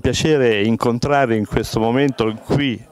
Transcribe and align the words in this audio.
Piacere 0.00 0.62
incontrare 0.62 1.36
in 1.36 1.46
questo 1.46 1.78
momento 1.78 2.32
qui 2.46 2.82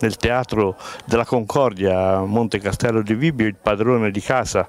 nel 0.00 0.16
Teatro 0.16 0.76
della 1.06 1.24
Concordia 1.24 2.16
a 2.16 2.24
Monte 2.24 2.58
Castello 2.58 3.02
di 3.02 3.14
Vibio 3.14 3.46
il 3.46 3.54
padrone 3.54 4.10
di 4.10 4.20
casa, 4.20 4.68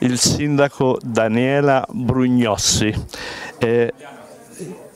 il 0.00 0.18
sindaco 0.18 0.98
Daniela 1.02 1.86
Brugnossi. 1.88 2.92
E 3.58 3.92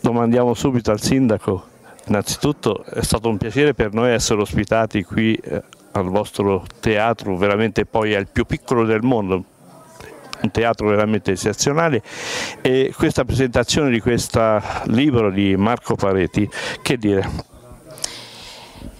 domandiamo 0.01 0.53
subito 0.55 0.91
al 0.91 1.01
sindaco, 1.01 1.65
innanzitutto 2.07 2.85
è 2.85 3.03
stato 3.03 3.29
un 3.29 3.39
piacere 3.39 3.73
per 3.73 3.93
noi 3.95 4.11
essere 4.11 4.41
ospitati 4.43 5.03
qui 5.03 5.35
eh, 5.35 5.63
al 5.93 6.09
vostro 6.09 6.65
teatro, 6.81 7.37
veramente 7.37 7.87
poi 7.87 8.11
il 8.11 8.29
più 8.31 8.45
piccolo 8.45 8.85
del 8.85 9.03
mondo, 9.03 9.45
un 10.43 10.51
teatro 10.51 10.89
veramente 10.89 11.33
eccezionale 11.33 12.03
e 12.61 12.93
questa 12.97 13.25
presentazione 13.25 13.91
di 13.91 14.01
questo 14.01 14.61
libro 14.85 15.31
di 15.31 15.57
Marco 15.57 15.95
Pareti, 15.95 16.49
che 16.83 16.97
dire? 16.97 17.59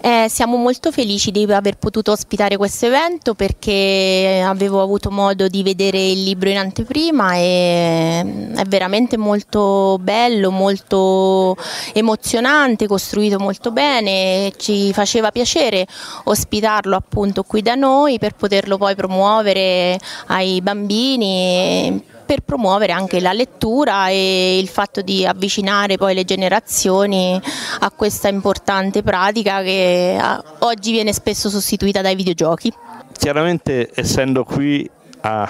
Eh, 0.03 0.25
siamo 0.29 0.57
molto 0.57 0.91
felici 0.91 1.29
di 1.29 1.43
aver 1.51 1.77
potuto 1.77 2.11
ospitare 2.11 2.57
questo 2.57 2.87
evento 2.87 3.35
perché 3.35 4.43
avevo 4.43 4.81
avuto 4.81 5.11
modo 5.11 5.47
di 5.47 5.61
vedere 5.61 5.99
il 5.99 6.23
libro 6.23 6.49
in 6.49 6.57
anteprima 6.57 7.35
e 7.35 8.21
mm, 8.23 8.55
è 8.55 8.63
veramente 8.65 9.17
molto 9.17 9.99
bello, 10.01 10.49
molto 10.49 11.55
emozionante, 11.93 12.87
costruito 12.87 13.37
molto 13.37 13.71
bene, 13.71 14.51
ci 14.57 14.91
faceva 14.91 15.29
piacere 15.29 15.85
ospitarlo 16.23 16.95
appunto 16.95 17.43
qui 17.43 17.61
da 17.61 17.75
noi 17.75 18.17
per 18.17 18.33
poterlo 18.33 18.77
poi 18.77 18.95
promuovere 18.95 19.99
ai 20.27 20.61
bambini 20.61 22.09
per 22.31 22.43
promuovere 22.43 22.93
anche 22.93 23.19
la 23.19 23.33
lettura 23.33 24.07
e 24.07 24.57
il 24.57 24.69
fatto 24.69 25.01
di 25.01 25.25
avvicinare 25.25 25.97
poi 25.97 26.13
le 26.13 26.23
generazioni 26.23 27.37
a 27.79 27.91
questa 27.91 28.29
importante 28.29 29.03
pratica 29.03 29.61
che 29.61 30.17
oggi 30.59 30.91
viene 30.93 31.11
spesso 31.11 31.49
sostituita 31.49 32.01
dai 32.01 32.15
videogiochi. 32.15 32.71
Chiaramente 33.11 33.91
essendo 33.93 34.45
qui 34.45 34.89
a 35.23 35.49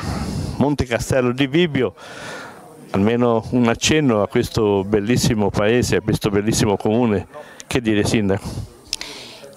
Monte 0.56 0.86
Castello 0.86 1.34
di 1.34 1.46
Vibio 1.46 1.94
almeno 2.90 3.45
un 3.52 3.68
accenno 3.68 4.23
a 4.23 4.28
questo 4.28 4.84
bellissimo 4.84 5.52
paese, 5.52 5.98
a 5.98 6.02
questo 6.02 6.32
bellissimo 6.32 6.78
comune, 6.78 7.28
che 7.68 7.80
dire 7.80 8.04
Sindaco? 8.04 8.70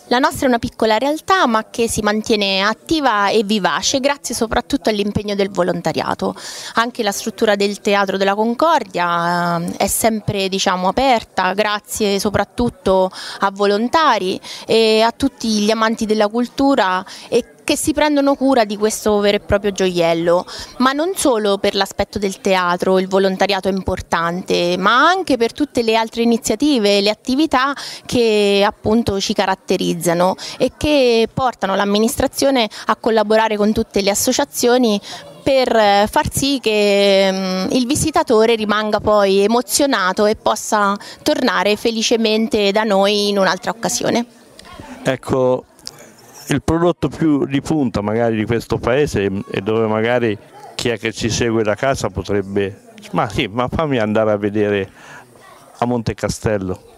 La 0.09 0.19
nostra 0.19 0.45
è 0.45 0.49
una 0.49 0.59
piccola 0.59 0.99
realtà 0.99 1.47
ma 1.47 1.71
che 1.71 1.89
si 1.89 2.03
mantiene 2.03 2.61
attiva 2.61 3.31
e 3.31 3.43
vivace 3.43 4.01
grazie 4.01 4.35
soprattutto 4.35 4.91
all'impegno 4.91 5.35
del 5.35 5.49
volontariato. 5.49 6.35
Anche 6.75 7.03
la 7.03 7.11
struttura 7.11 7.57
del 7.57 7.81
Teatro 7.81 8.19
della 8.19 8.35
Concordia 8.35 9.59
eh, 9.59 9.77
è 9.79 9.87
sempre 9.87 10.51
diciamo, 10.51 10.89
aperta 10.89 11.55
grazie 11.55 12.21
soprattutto 12.21 13.11
a 13.41 13.51
volontari 13.51 14.39
e 14.67 15.01
a 15.01 15.11
tutti 15.11 15.49
gli 15.49 15.71
amanti 15.71 16.05
della 16.05 16.29
cultura 16.29 17.03
e 17.31 17.54
che 17.65 17.77
si 17.77 17.93
prendono 17.93 18.35
cura 18.35 18.65
di 18.65 18.77
questo 18.77 19.19
vero 19.19 19.39
e 19.39 19.41
proprio 19.41 19.73
gioiello, 19.73 20.47
ma 20.79 20.93
non 20.93 21.13
solo 21.17 21.59
per 21.59 21.75
l'aspetto 21.75 22.19
del 22.19 22.41
teatro, 22.41 22.99
il 22.99 23.09
volontariato 23.09 23.69
è 23.69 23.73
importante, 23.73 24.77
ma 24.79 25.09
anche 25.09 25.37
per 25.37 25.53
tutte 25.53 25.83
le 25.83 25.97
altre 25.97 26.23
iniziative, 26.23 27.01
le 27.01 27.11
attività 27.11 27.75
che 28.07 28.63
appunto 28.65 29.19
ci 29.21 29.33
caratterizzano 29.33 30.37
e 30.59 30.73
che 30.77 31.29
portano 31.33 31.75
l'amministrazione 31.75 32.69
a 32.87 32.97
collaborare 32.97 33.57
con 33.57 33.73
tutte 33.73 34.03
le 34.03 34.11
associazioni 34.11 35.01
per 35.45 36.09
far 36.09 36.33
sì 36.33 36.59
che 36.61 37.29
mm, 37.31 37.71
il 37.73 37.87
visitatore 37.87 38.55
rimanga 38.55 38.99
poi 38.99 39.41
emozionato 39.41 40.25
e 40.25 40.37
possa 40.37 40.97
tornare 41.23 41.77
felicemente 41.77 42.73
da 42.73 42.83
noi 42.83 43.29
in 43.29 43.39
un'altra 43.39 43.71
occasione. 43.71 44.25
Ecco, 45.03 45.65
il 46.49 46.63
prodotto 46.63 47.09
più 47.09 47.47
di 47.47 47.61
punta 47.61 48.01
magari 48.01 48.37
di 48.37 48.45
questo 48.45 48.79
paese 48.79 49.31
e 49.51 49.61
dove 49.61 49.87
magari 49.87 50.37
chi 50.75 50.89
è 50.89 50.99
che 50.99 51.13
ci 51.13 51.31
segue 51.31 51.63
da 51.63 51.75
casa 51.75 52.11
potrebbe, 52.11 52.93
ma 53.13 53.29
sì, 53.29 53.47
ma 53.47 53.69
fammi 53.69 53.99
andare 53.99 54.33
a 54.33 54.37
vedere 54.37 54.91
a 55.79 55.87
Monte 55.87 56.15
Castello 56.15 56.94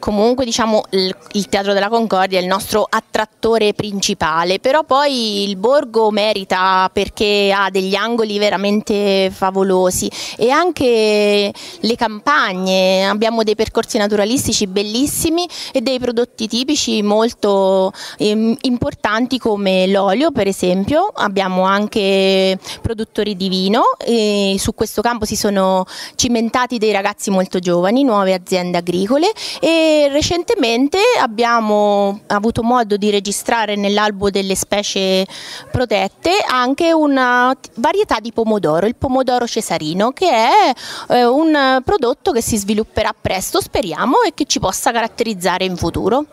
comunque 0.00 0.44
diciamo 0.44 0.82
il, 0.90 1.14
il, 1.32 1.48
Teatro 1.48 1.72
della 1.72 1.88
Concordia 1.88 2.38
è 2.38 2.42
il 2.42 2.48
nostro 2.48 2.84
attrattore 2.88 3.74
principale, 3.74 4.58
però 4.58 4.82
poi 4.82 5.48
il 5.48 5.56
borgo 5.56 6.10
merita 6.10 6.90
perché 6.92 7.54
ha 7.54 7.70
degli 7.70 7.94
angoli 7.94 8.38
veramente 8.38 9.30
favolosi 9.32 10.10
e 10.36 10.50
anche 10.50 11.52
le 11.80 11.96
campagne, 11.96 13.06
abbiamo 13.06 13.44
dei 13.44 13.54
percorsi 13.54 13.98
naturalistici 13.98 14.66
bellissimi 14.66 15.46
e 15.72 15.80
dei 15.82 16.00
prodotti 16.00 16.48
tipici 16.48 17.02
molto 17.02 17.92
eh, 18.18 18.56
importanti 18.62 19.38
come 19.38 19.86
l'olio 19.86 20.32
per 20.32 20.48
esempio, 20.48 21.12
abbiamo 21.14 21.62
anche 21.62 22.58
produttori 22.80 23.36
di 23.36 23.48
vino 23.48 23.82
e 23.98 24.56
su 24.58 24.74
questo 24.74 25.02
campo 25.02 25.26
si 25.26 25.36
sono 25.36 25.84
cimentati 26.14 26.78
dei 26.78 26.92
ragazzi 26.92 27.30
molto 27.30 27.58
giovani, 27.58 28.02
nuove 28.02 28.32
aziende 28.32 28.78
agricole 28.78 29.30
e 29.60 29.89
recentemente 30.10 30.98
abbiamo 31.20 32.20
avuto 32.26 32.62
modo 32.62 32.96
di 32.96 33.10
registrare 33.10 33.76
nell'albo 33.76 34.30
delle 34.30 34.54
specie 34.54 35.26
protette 35.70 36.32
anche 36.46 36.92
una 36.92 37.54
varietà 37.74 38.20
di 38.20 38.32
pomodoro, 38.32 38.86
il 38.86 38.96
pomodoro 38.96 39.46
cesarino, 39.46 40.12
che 40.12 40.30
è 40.30 40.72
eh, 41.08 41.24
un 41.24 41.80
prodotto 41.84 42.32
che 42.32 42.42
si 42.42 42.56
svilupperà 42.56 43.14
presto, 43.18 43.60
speriamo, 43.60 44.22
e 44.22 44.32
che 44.34 44.44
ci 44.44 44.58
possa 44.58 44.92
caratterizzare 44.92 45.64
in 45.64 45.76
futuro. 45.76 46.24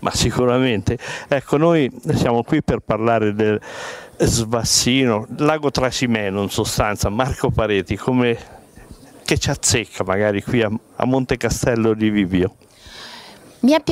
Ma 0.00 0.10
sicuramente. 0.12 0.98
Ecco, 1.28 1.56
noi 1.56 1.90
siamo 2.14 2.42
qui 2.42 2.62
per 2.62 2.80
parlare 2.80 3.34
del 3.34 3.60
Svassino, 4.18 5.26
Lago 5.38 5.70
Trasimeno 5.70 6.42
in 6.42 6.50
sostanza, 6.50 7.08
Marco 7.08 7.50
Pareti, 7.50 7.96
come 7.96 8.54
che 9.24 9.38
ci 9.38 9.50
azzecca 9.50 10.04
magari 10.04 10.42
qui 10.42 10.62
a, 10.62 10.70
a 10.96 11.04
Monte 11.04 11.36
Castello 11.36 11.94
di 11.94 12.10
Vivio. 12.10 12.54
Mi 13.66 13.72
è, 13.72 13.82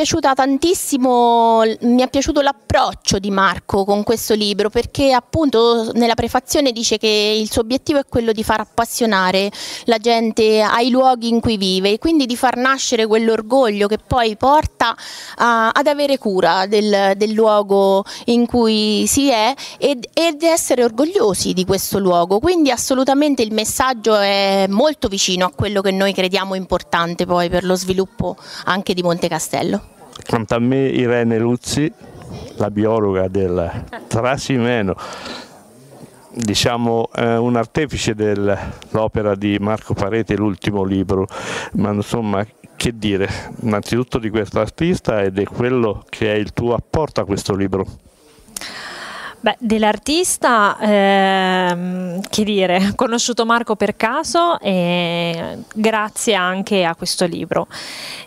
mi 1.81 2.03
è 2.03 2.09
piaciuto 2.09 2.41
l'approccio 2.43 3.19
di 3.19 3.33
Marco 3.33 3.85
con 3.85 4.05
questo 4.05 4.35
libro 4.35 4.71
perché 4.71 5.11
appunto 5.11 5.91
nella 5.95 6.15
prefazione 6.15 6.71
dice 6.71 6.97
che 6.97 7.37
il 7.37 7.51
suo 7.51 7.63
obiettivo 7.63 7.99
è 7.99 8.05
quello 8.09 8.31
di 8.31 8.45
far 8.45 8.61
appassionare 8.61 9.51
la 9.87 9.99
gente 9.99 10.61
ai 10.61 10.91
luoghi 10.91 11.27
in 11.27 11.41
cui 11.41 11.57
vive 11.57 11.91
e 11.91 11.99
quindi 11.99 12.27
di 12.27 12.37
far 12.37 12.57
nascere 12.57 13.05
quell'orgoglio 13.09 13.89
che 13.89 13.99
poi 13.99 14.37
porta 14.37 14.97
a, 15.39 15.71
ad 15.71 15.89
avere 15.89 16.19
cura 16.19 16.67
del, 16.67 17.15
del, 17.17 17.33
luogo 17.33 18.05
in 18.27 18.47
cui 18.47 19.07
si 19.09 19.29
è 19.29 19.53
ed, 19.79 20.07
ed 20.13 20.45
essere 20.45 20.85
orgogliosi 20.85 21.53
di 21.53 21.65
questo 21.65 21.99
luogo. 21.99 22.39
Quindi 22.39 22.71
assolutamente 22.71 23.43
il 23.43 23.53
messaggio 23.53 24.15
è 24.15 24.67
molto 24.69 25.09
vicino 25.09 25.47
a 25.47 25.51
quello 25.53 25.81
che 25.81 25.91
noi 25.91 26.13
crediamo 26.13 26.55
importante 26.55 27.27
poi 27.27 27.49
per 27.49 27.65
lo 27.65 27.75
sviluppo 27.75 28.37
anche 28.67 28.95
di 28.95 29.03
Monte 29.03 29.27
Castello 29.27 29.63
bello. 29.65 29.83
Quanto 30.27 30.55
a 30.55 30.59
me 30.59 30.87
Irene 30.87 31.39
Luzzi, 31.39 31.91
la 32.57 32.71
biologa 32.71 33.29
del 33.29 33.85
Trasimeno, 34.07 34.95
diciamo 36.31 37.09
eh, 37.15 37.37
un 37.37 37.57
artefice 37.57 38.15
dell'opera 38.15 39.35
di 39.35 39.57
Marco 39.59 39.95
Parete, 39.95 40.37
l'ultimo 40.37 40.85
libro, 40.85 41.27
ma 41.73 41.91
insomma 41.93 42.47
che 42.77 42.99
dire, 42.99 43.29
innanzitutto 43.61 44.19
di 44.19 44.31
questo 44.31 44.61
artista 44.61 45.23
ed 45.23 45.39
è 45.39 45.45
quello 45.45 46.05
che 46.09 46.33
è 46.33 46.37
il 46.37 46.53
tuo 46.53 46.75
apporto 46.75 47.21
a 47.21 47.25
questo 47.25 47.55
libro. 47.55 47.87
Beh, 49.45 49.57
dell'artista, 49.59 50.79
ehm, 50.81 52.23
che 52.31 52.45
dire, 52.45 52.77
ho 52.77 52.93
conosciuto 52.97 53.45
Marco 53.45 53.77
per 53.77 53.95
caso 53.95 54.59
e 54.59 55.59
grazie 55.75 56.33
anche 56.33 56.83
a 56.87 56.95
questo 56.95 57.27
libro, 57.27 57.67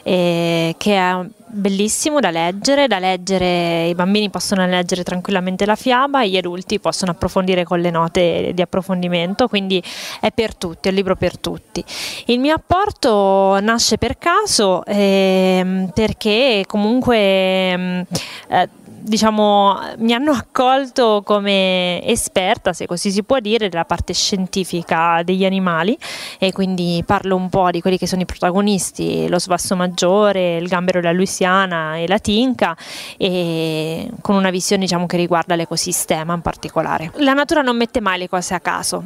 eh, 0.03 0.75
che 0.77 0.95
è 0.95 1.25
bellissimo 1.47 2.19
da 2.19 2.29
leggere, 2.29 2.85
da 2.85 2.99
leggere, 2.99 3.87
i 3.87 3.95
bambini 3.95 4.29
possono 4.29 4.67
leggere 4.67 5.01
tranquillamente 5.01 5.65
la 5.65 5.75
fiaba, 5.75 6.23
gli 6.23 6.37
adulti 6.37 6.79
possono 6.79 7.13
approfondire 7.13 7.63
con 7.63 7.79
le 7.79 7.89
note 7.89 8.51
di 8.53 8.61
approfondimento, 8.61 9.47
quindi 9.47 9.81
è 10.19 10.31
per 10.31 10.53
tutti, 10.53 10.87
è 10.87 10.91
un 10.91 10.97
libro 10.97 11.15
per 11.15 11.39
tutti. 11.39 11.83
Il 12.25 12.37
mio 12.39 12.53
apporto 12.53 13.59
nasce 13.59 13.97
per 13.97 14.19
caso 14.19 14.85
eh, 14.85 15.89
perché 15.95 16.63
comunque... 16.67 18.05
Eh, 18.49 18.69
diciamo, 18.99 19.77
mi 19.99 20.13
hanno 20.13 20.31
accolto 20.31 21.21
come 21.23 22.03
esperta, 22.03 22.73
se 22.73 22.85
così 22.85 23.11
si 23.11 23.23
può 23.23 23.39
dire, 23.39 23.69
della 23.69 23.85
parte 23.85 24.13
scientifica 24.13 25.21
degli 25.23 25.45
animali 25.45 25.97
e 26.39 26.51
quindi 26.51 27.03
parlo 27.05 27.35
un 27.35 27.49
po' 27.49 27.69
di 27.71 27.81
quelli 27.81 27.97
che 27.97 28.07
sono 28.07 28.21
i 28.21 28.25
protagonisti, 28.25 29.27
lo 29.29 29.39
sbasso 29.39 29.75
maggiore, 29.75 30.57
il 30.57 30.67
gambero 30.67 30.99
della 30.99 31.13
Louisiana 31.13 31.97
e 31.97 32.07
la 32.07 32.19
tinca 32.19 32.75
e 33.17 34.09
con 34.21 34.35
una 34.35 34.49
visione 34.49 34.83
diciamo, 34.83 35.05
che 35.05 35.17
riguarda 35.17 35.55
l'ecosistema 35.55 36.33
in 36.33 36.41
particolare. 36.41 37.11
La 37.17 37.33
natura 37.33 37.61
non 37.61 37.77
mette 37.77 38.01
mai 38.01 38.17
le 38.17 38.27
cose 38.27 38.53
a 38.53 38.59
caso 38.59 39.03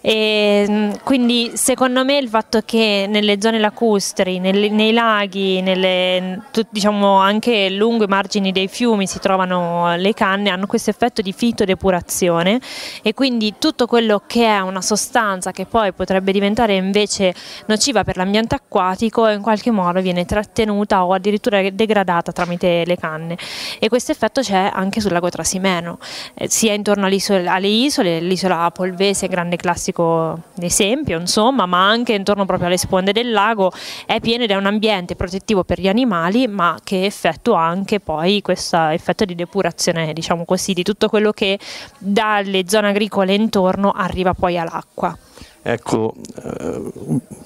e 0.00 0.92
quindi 1.04 1.52
secondo 1.54 2.04
me 2.04 2.18
il 2.18 2.28
fatto 2.28 2.60
che 2.64 3.06
nelle 3.08 3.40
zone 3.40 3.58
lacustri, 3.58 4.38
nelle, 4.38 4.68
nei 4.68 4.92
laghi, 4.92 5.62
nelle, 5.62 6.42
diciamo 6.68 7.18
anche 7.18 7.70
lungo 7.70 8.04
i 8.04 8.08
margini 8.08 8.52
dei 8.52 8.68
fiumi 8.68 9.06
si 9.06 9.18
trovano 9.18 9.27
le 9.36 10.14
canne, 10.14 10.50
hanno 10.50 10.66
questo 10.66 10.90
effetto 10.90 11.22
di 11.22 11.32
fitodepurazione 11.32 12.60
e 13.02 13.14
quindi 13.14 13.54
tutto 13.58 13.86
quello 13.86 14.22
che 14.26 14.44
è 14.44 14.60
una 14.60 14.80
sostanza 14.80 15.50
che 15.50 15.66
poi 15.66 15.92
potrebbe 15.92 16.32
diventare 16.32 16.74
invece 16.74 17.34
nociva 17.66 18.04
per 18.04 18.16
l'ambiente 18.16 18.54
acquatico 18.54 19.28
in 19.28 19.42
qualche 19.42 19.70
modo 19.70 20.00
viene 20.00 20.24
trattenuta 20.24 21.04
o 21.04 21.12
addirittura 21.12 21.68
degradata 21.70 22.32
tramite 22.32 22.84
le 22.86 22.96
canne. 22.96 23.36
E 23.78 23.88
questo 23.88 24.12
effetto 24.12 24.40
c'è 24.40 24.70
anche 24.72 25.00
sul 25.00 25.12
lago 25.12 25.28
Trasimeno, 25.28 25.98
eh, 26.34 26.48
sia 26.48 26.72
intorno 26.72 27.06
alle 27.06 27.68
isole, 27.68 28.20
l'isola 28.20 28.70
Polvese, 28.70 29.28
grande 29.28 29.56
classico 29.56 30.42
esempio, 30.58 31.18
insomma, 31.18 31.66
ma 31.66 31.88
anche 31.88 32.12
intorno 32.12 32.44
proprio 32.44 32.68
alle 32.68 32.78
sponde 32.78 33.12
del 33.12 33.30
lago 33.30 33.72
è 34.06 34.20
pieno 34.20 34.44
ed 34.44 34.50
è 34.50 34.54
un 34.54 34.66
ambiente 34.66 35.16
protettivo 35.16 35.64
per 35.64 35.80
gli 35.80 35.88
animali 35.88 36.46
ma 36.46 36.78
che 36.82 37.04
effettua 37.04 37.60
anche 37.60 38.00
poi 38.00 38.40
questo 38.42 38.76
effetto 38.88 39.17
di 39.24 39.34
depurazione, 39.34 40.12
diciamo 40.12 40.44
così, 40.44 40.72
di 40.72 40.82
tutto 40.82 41.08
quello 41.08 41.32
che 41.32 41.58
dalle 41.98 42.64
zone 42.66 42.88
agricole 42.88 43.34
intorno 43.34 43.90
arriva 43.90 44.34
poi 44.34 44.58
all'acqua. 44.58 45.16
Ecco, 45.60 46.14
eh, 46.42 46.92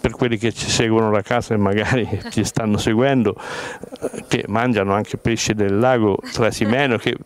per 0.01 0.13
quelli 0.13 0.37
che 0.37 0.53
ci 0.53 0.71
seguono 0.71 1.11
da 1.11 1.23
casa 1.23 1.55
e 1.55 1.57
magari 1.57 2.07
ci 2.31 2.45
stanno 2.45 2.77
seguendo, 2.77 3.35
eh, 4.01 4.25
che 4.29 4.45
mangiano 4.49 4.93
anche 4.95 5.17
pesce 5.17 5.55
del 5.55 5.79
lago 5.79 6.19
Trasimeno, 6.33 6.99
che 6.99 7.17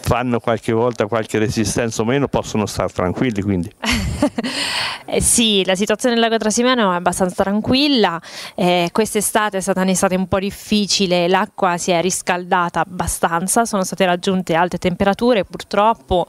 fanno 0.00 0.40
qualche 0.40 0.72
volta 0.72 1.06
qualche 1.06 1.38
resistenza 1.38 2.02
o 2.02 2.04
meno, 2.04 2.28
possono 2.28 2.66
stare 2.66 2.92
tranquilli 2.92 3.42
quindi. 3.42 3.70
eh 5.06 5.20
sì, 5.20 5.64
la 5.64 5.74
situazione 5.74 6.14
del 6.14 6.24
lago 6.24 6.36
Trasimeno 6.36 6.92
è 6.92 6.96
abbastanza 6.96 7.42
tranquilla, 7.42 8.20
eh, 8.54 8.88
quest'estate 8.92 9.58
è 9.58 9.60
stata 9.60 9.82
un'estate 9.82 10.16
un 10.16 10.26
po' 10.26 10.38
difficile, 10.38 11.28
l'acqua 11.28 11.76
si 11.76 11.90
è 11.90 12.00
riscaldata 12.00 12.80
abbastanza, 12.80 13.64
sono 13.64 13.84
state 13.84 14.04
raggiunte 14.04 14.54
alte 14.54 14.78
temperature 14.78 15.44
purtroppo, 15.44 16.26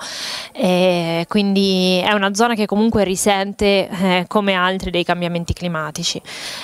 eh, 0.51 1.25
quindi 1.27 2.01
è 2.03 2.13
una 2.13 2.33
zona 2.33 2.55
che 2.55 2.65
comunque 2.65 3.03
risente 3.03 3.89
eh, 3.89 4.25
come 4.27 4.53
altri 4.53 4.91
dei 4.91 5.03
cambiamenti 5.03 5.53
climatici, 5.53 6.21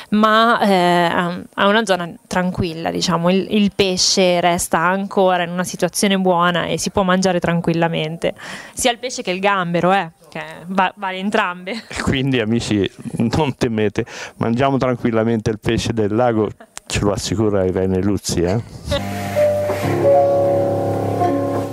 ma 0.09 0.59
eh, 0.61 1.45
è 1.55 1.63
una 1.63 1.85
zona 1.85 2.11
tranquilla, 2.27 2.91
diciamo, 2.91 3.29
il, 3.29 3.47
il 3.49 3.71
pesce 3.75 4.39
resta 4.41 4.79
ancora 4.79 5.43
in 5.43 5.51
una 5.51 5.63
situazione 5.63 6.17
buona 6.17 6.64
e 6.65 6.77
si 6.77 6.89
può 6.89 7.03
mangiare 7.03 7.39
tranquillamente, 7.39 8.33
sia 8.73 8.91
il 8.91 8.99
pesce 8.99 9.21
che 9.21 9.31
il 9.31 9.39
gambero, 9.39 9.93
eh, 9.93 10.11
che 10.29 10.41
va, 10.67 10.91
vale 10.97 11.17
entrambe. 11.17 11.83
Quindi 12.01 12.39
amici 12.39 12.89
non 13.17 13.55
temete, 13.55 14.05
mangiamo 14.37 14.77
tranquillamente 14.77 15.49
il 15.49 15.59
pesce 15.59 15.93
del 15.93 16.13
lago, 16.13 16.49
ce 16.85 16.99
lo 17.01 17.11
assicura 17.11 17.65
Irene 17.65 18.01
Luzzi. 18.01 18.41
Eh? 18.41 18.61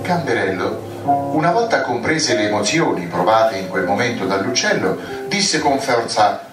Gamberello, 0.01 0.91
una 1.33 1.51
volta 1.51 1.81
comprese 1.81 2.35
le 2.35 2.47
emozioni 2.47 3.07
provate 3.07 3.57
in 3.57 3.67
quel 3.67 3.85
momento 3.85 4.25
dall'uccello, 4.25 4.97
disse 5.27 5.59
con 5.59 5.79
forza 5.79 6.51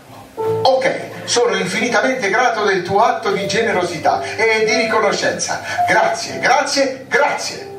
Ok, 0.63 1.25
sono 1.25 1.55
infinitamente 1.57 2.31
grato 2.31 2.65
del 2.65 2.83
tuo 2.83 3.01
atto 3.01 3.31
di 3.33 3.47
generosità 3.47 4.23
e 4.23 4.65
di 4.65 4.75
riconoscenza. 4.75 5.61
Grazie, 5.87 6.39
grazie, 6.39 7.07
grazie. 7.09 7.70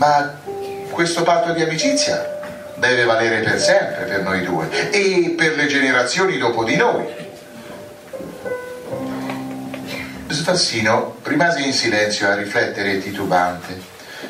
Ma 0.00 0.34
questo 0.88 1.22
patto 1.24 1.52
di 1.52 1.60
amicizia 1.60 2.40
deve 2.76 3.04
valere 3.04 3.40
per 3.40 3.60
sempre 3.60 4.06
per 4.06 4.22
noi 4.22 4.42
due 4.42 4.90
e 4.90 5.34
per 5.36 5.56
le 5.56 5.66
generazioni 5.66 6.38
dopo 6.38 6.64
di 6.64 6.74
noi. 6.74 7.04
Svassino 10.28 11.16
rimase 11.24 11.60
in 11.60 11.74
silenzio 11.74 12.30
a 12.30 12.34
riflettere 12.34 12.98
titubante, 13.02 13.78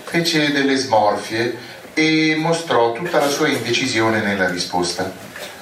fece 0.02 0.50
delle 0.50 0.74
smorfie 0.74 1.56
e 1.94 2.34
mostrò 2.36 2.90
tutta 2.90 3.20
la 3.20 3.28
sua 3.28 3.46
indecisione 3.46 4.22
nella 4.22 4.48
risposta. 4.48 5.08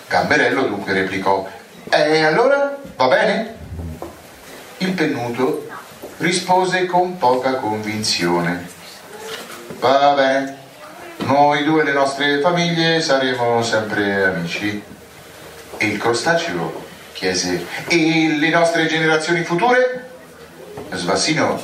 Gamberello 0.09 0.63
dunque 0.63 0.95
replicò: 0.95 1.47
E 1.91 2.23
allora 2.23 2.79
va 2.97 3.09
bene? 3.09 3.57
Il 4.79 4.93
pennuto 4.93 5.69
rispose 6.17 6.87
con 6.87 7.19
poca 7.19 7.57
convinzione. 7.57 8.77
Va 9.79 10.13
bene. 10.15 10.57
Noi 11.19 11.65
due 11.65 11.83
e 11.83 11.85
le 11.85 11.93
nostre 11.93 12.41
famiglie 12.41 13.01
saremo 13.01 13.63
sempre 13.63 14.25
amici. 14.25 14.83
E 15.77 15.87
il 15.87 15.99
crostaceo 15.99 16.87
chiese, 17.13 17.67
e 17.89 18.37
le 18.39 18.49
nostre 18.51 18.87
generazioni 18.87 19.43
future? 19.43 20.09
Svassino 20.93 21.61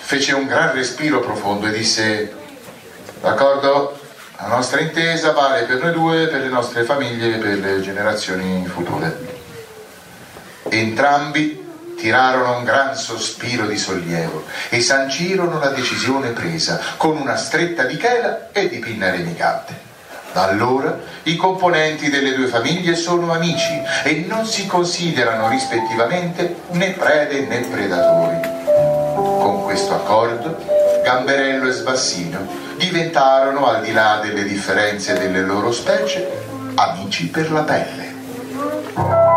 fece 0.00 0.34
un 0.34 0.46
gran 0.46 0.72
respiro 0.72 1.20
profondo 1.20 1.66
e 1.66 1.72
disse, 1.72 2.34
d'accordo, 3.20 3.98
la 4.38 4.46
nostra 4.46 4.80
intesa 4.80 5.32
vale 5.32 5.64
per 5.64 5.82
noi 5.82 5.92
due, 5.92 6.26
per 6.26 6.40
le 6.40 6.48
nostre 6.48 6.84
famiglie 6.84 7.34
e 7.34 7.38
per 7.38 7.58
le 7.58 7.80
generazioni 7.80 8.66
future. 8.66 9.42
Entrambi 10.68 11.63
tirarono 11.96 12.58
un 12.58 12.64
gran 12.64 12.96
sospiro 12.96 13.66
di 13.66 13.78
sollievo 13.78 14.44
e 14.68 14.80
sancirono 14.80 15.58
la 15.58 15.70
decisione 15.70 16.30
presa 16.30 16.80
con 16.96 17.16
una 17.16 17.36
stretta 17.36 17.84
di 17.84 17.96
chela 17.96 18.50
e 18.52 18.68
di 18.68 18.78
pinna 18.78 19.10
remicante. 19.10 19.92
Da 20.32 20.48
allora 20.48 20.98
i 21.22 21.36
componenti 21.36 22.10
delle 22.10 22.34
due 22.34 22.48
famiglie 22.48 22.96
sono 22.96 23.32
amici 23.32 23.80
e 24.02 24.24
non 24.26 24.44
si 24.46 24.66
considerano 24.66 25.48
rispettivamente 25.48 26.56
né 26.70 26.90
prede 26.90 27.46
né 27.46 27.60
predatori. 27.60 28.40
Con 29.14 29.62
questo 29.62 29.94
accordo, 29.94 30.58
Gamberello 31.04 31.68
e 31.68 31.72
Sbassino 31.72 32.62
diventarono, 32.76 33.66
al 33.66 33.82
di 33.82 33.92
là 33.92 34.18
delle 34.20 34.42
differenze 34.42 35.16
delle 35.16 35.40
loro 35.40 35.70
specie, 35.70 36.28
amici 36.74 37.28
per 37.28 37.52
la 37.52 37.62
pelle. 37.62 39.33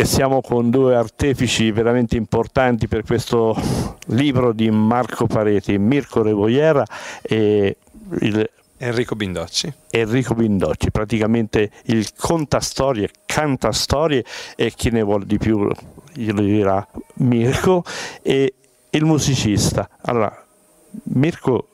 E 0.00 0.06
siamo 0.06 0.40
con 0.40 0.70
due 0.70 0.96
artefici 0.96 1.70
veramente 1.72 2.16
importanti 2.16 2.88
per 2.88 3.04
questo 3.04 3.54
libro 4.06 4.54
di 4.54 4.70
Marco 4.70 5.26
Pareti, 5.26 5.76
Mirko 5.76 6.22
Revoiera 6.22 6.82
e 7.20 7.76
il 8.20 8.50
Enrico 8.78 9.14
Bindocci. 9.14 9.70
Enrico 9.90 10.32
Bindocci, 10.32 10.90
praticamente 10.90 11.70
il 11.84 12.14
contastorie, 12.16 13.10
cantastorie 13.26 14.24
e 14.56 14.72
chi 14.74 14.88
ne 14.88 15.02
vuole 15.02 15.26
di 15.26 15.36
più 15.36 15.70
glielo 16.14 16.40
dirà 16.40 16.88
Mirko 17.16 17.84
e 18.22 18.54
il 18.88 19.04
musicista. 19.04 19.86
Allora, 20.00 20.34
Mirko 21.14 21.68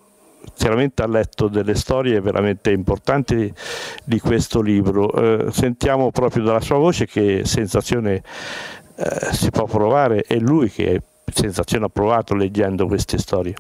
chiaramente 0.57 1.03
ha 1.03 1.07
letto 1.07 1.49
delle 1.49 1.75
storie 1.75 2.21
veramente 2.21 2.71
importanti 2.71 3.53
di 4.05 4.19
questo 4.19 4.61
libro. 4.61 5.13
Eh, 5.13 5.53
sentiamo 5.53 6.11
proprio 6.11 6.43
dalla 6.43 6.61
sua 6.61 6.79
voce 6.79 7.07
che 7.07 7.43
sensazione 7.45 8.23
eh, 8.97 9.33
si 9.33 9.51
può 9.51 9.65
provare, 9.65 10.23
è 10.23 10.37
lui 10.37 10.71
che 10.71 11.03
sensazione 11.33 11.85
ha 11.85 11.91
provato 11.91 12.35
leggendo 12.35 12.87
queste 12.87 13.19
storie. 13.19 13.55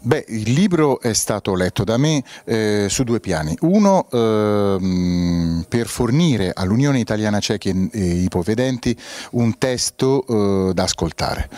Beh, 0.00 0.26
il 0.28 0.52
libro 0.52 1.00
è 1.00 1.12
stato 1.12 1.56
letto 1.56 1.82
da 1.82 1.96
me 1.96 2.22
eh, 2.44 2.86
su 2.88 3.02
due 3.02 3.18
piani. 3.18 3.56
Uno 3.62 4.06
ehm, 4.08 5.66
per 5.68 5.88
fornire 5.88 6.52
all'Unione 6.54 7.00
Italiana 7.00 7.40
Ciechi 7.40 7.90
e 7.92 8.04
Ipovedenti 8.22 8.96
un 9.32 9.58
testo 9.58 10.24
eh, 10.68 10.72
da 10.72 10.84
ascoltare, 10.84 11.48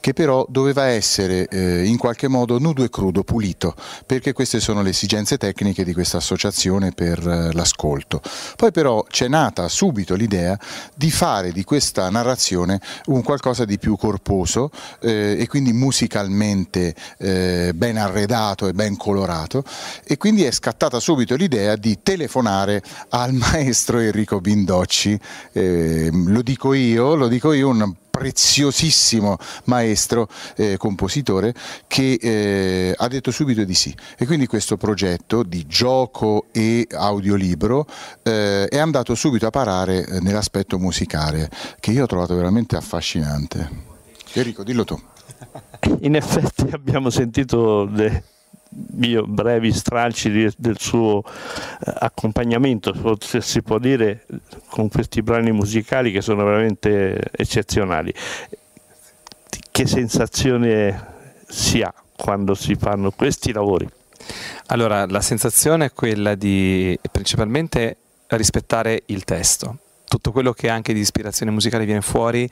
che 0.00 0.14
però 0.14 0.46
doveva 0.48 0.84
essere 0.84 1.46
eh, 1.48 1.84
in 1.84 1.98
qualche 1.98 2.26
modo 2.26 2.58
nudo 2.58 2.84
e 2.84 2.88
crudo, 2.88 3.22
pulito, 3.22 3.74
perché 4.06 4.32
queste 4.32 4.60
sono 4.60 4.80
le 4.80 4.90
esigenze 4.90 5.36
tecniche 5.36 5.84
di 5.84 5.92
questa 5.92 6.16
associazione 6.16 6.92
per 6.92 7.18
eh, 7.18 7.52
l'ascolto. 7.52 8.22
Poi 8.56 8.70
però 8.72 9.02
c'è 9.02 9.28
nata 9.28 9.68
subito 9.68 10.14
l'idea 10.14 10.58
di 10.94 11.10
fare 11.10 11.52
di 11.52 11.64
questa 11.64 12.08
narrazione 12.08 12.80
un 13.06 13.22
qualcosa 13.22 13.66
di 13.66 13.78
più 13.78 13.98
corposo 13.98 14.70
eh, 15.00 15.36
e 15.38 15.46
quindi 15.48 15.74
musicalmente 15.74 16.94
eh, 17.18 17.72
ben 17.74 17.89
ben 17.90 17.98
arredato 17.98 18.68
e 18.68 18.72
ben 18.72 18.96
colorato 18.96 19.64
e 20.04 20.16
quindi 20.16 20.44
è 20.44 20.52
scattata 20.52 21.00
subito 21.00 21.34
l'idea 21.34 21.74
di 21.74 21.98
telefonare 22.02 22.82
al 23.10 23.32
maestro 23.32 23.98
Enrico 23.98 24.40
Bindocci, 24.40 25.18
eh, 25.52 26.08
lo 26.12 26.42
dico 26.42 26.72
io, 26.72 27.14
lo 27.16 27.26
dico 27.26 27.52
io, 27.52 27.68
un 27.68 27.94
preziosissimo 28.10 29.38
maestro, 29.64 30.28
eh, 30.56 30.76
compositore, 30.76 31.54
che 31.86 32.18
eh, 32.20 32.94
ha 32.96 33.08
detto 33.08 33.30
subito 33.30 33.64
di 33.64 33.74
sì. 33.74 33.94
E 34.18 34.26
quindi 34.26 34.46
questo 34.46 34.76
progetto 34.76 35.42
di 35.42 35.66
gioco 35.66 36.46
e 36.52 36.86
audiolibro 36.90 37.86
eh, 38.22 38.66
è 38.66 38.78
andato 38.78 39.14
subito 39.14 39.46
a 39.46 39.50
parare 39.50 40.04
eh, 40.04 40.20
nell'aspetto 40.20 40.78
musicale, 40.78 41.48
che 41.78 41.92
io 41.92 42.04
ho 42.04 42.06
trovato 42.06 42.34
veramente 42.34 42.76
affascinante. 42.76 43.88
Enrico, 44.34 44.62
dillo 44.64 44.84
tu. 44.84 45.00
In 46.00 46.16
effetti 46.16 46.68
abbiamo 46.72 47.10
sentito 47.10 47.84
de, 47.84 48.22
io, 49.00 49.26
brevi 49.26 49.72
stralci 49.72 50.30
del 50.56 50.78
suo 50.78 51.22
eh, 51.24 51.92
accompagnamento, 51.98 52.94
se 53.20 53.40
si 53.40 53.62
può 53.62 53.78
dire, 53.78 54.26
con 54.68 54.88
questi 54.88 55.22
brani 55.22 55.52
musicali 55.52 56.12
che 56.12 56.20
sono 56.20 56.44
veramente 56.44 57.18
eccezionali. 57.32 58.12
Che 59.72 59.86
sensazione 59.86 61.08
si 61.46 61.82
ha 61.82 61.92
quando 62.16 62.54
si 62.54 62.74
fanno 62.74 63.10
questi 63.10 63.52
lavori? 63.52 63.88
Allora, 64.66 65.06
la 65.06 65.20
sensazione 65.20 65.86
è 65.86 65.92
quella 65.92 66.34
di 66.34 66.98
principalmente 67.10 67.96
rispettare 68.28 69.02
il 69.06 69.24
testo 69.24 69.78
tutto 70.10 70.32
quello 70.32 70.52
che 70.52 70.68
anche 70.68 70.92
di 70.92 70.98
ispirazione 70.98 71.52
musicale 71.52 71.84
viene 71.84 72.00
fuori 72.00 72.50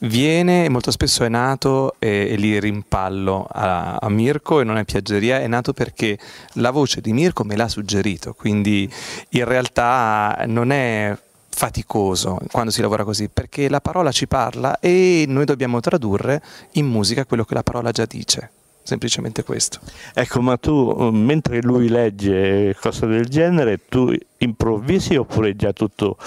viene 0.00 0.68
molto 0.68 0.90
spesso 0.90 1.24
è 1.24 1.30
nato 1.30 1.94
e, 1.98 2.28
e 2.30 2.36
lì 2.36 2.60
rimpallo 2.60 3.46
a, 3.50 3.96
a, 3.96 4.08
Mirko 4.10 4.60
e 4.60 4.64
non 4.64 4.76
è 4.76 4.84
piaggeria, 4.84 5.40
è 5.40 5.46
nato 5.46 5.72
perché 5.72 6.18
la 6.54 6.70
voce 6.70 7.00
di 7.00 7.14
Mirko 7.14 7.42
me 7.42 7.56
l'ha 7.56 7.68
suggerito, 7.68 8.34
quindi 8.34 8.86
in 9.30 9.44
realtà 9.46 10.44
non 10.46 10.72
è 10.72 11.16
faticoso 11.48 12.38
quando 12.50 12.70
si 12.70 12.82
lavora 12.82 13.04
così, 13.04 13.30
perché 13.30 13.70
la 13.70 13.80
parola 13.80 14.12
ci 14.12 14.26
parla 14.26 14.78
e 14.78 15.24
noi 15.26 15.46
dobbiamo 15.46 15.80
tradurre 15.80 16.42
in 16.72 16.86
musica 16.86 17.24
quello 17.24 17.44
che 17.44 17.54
la 17.54 17.62
parola 17.62 17.92
già 17.92 18.04
dice 18.04 18.50
semplicemente 18.82 19.42
questo. 19.42 19.78
Ecco, 20.12 20.42
ma 20.42 20.58
tu 20.58 21.10
mentre 21.12 21.62
lui 21.62 21.88
legge 21.88 22.76
cose 22.78 23.06
del 23.06 23.26
genere, 23.26 23.80
tu 23.88 24.12
improvvisi 24.38 25.16
oppure 25.16 25.56
già 25.56 25.72
tutto 25.72 26.18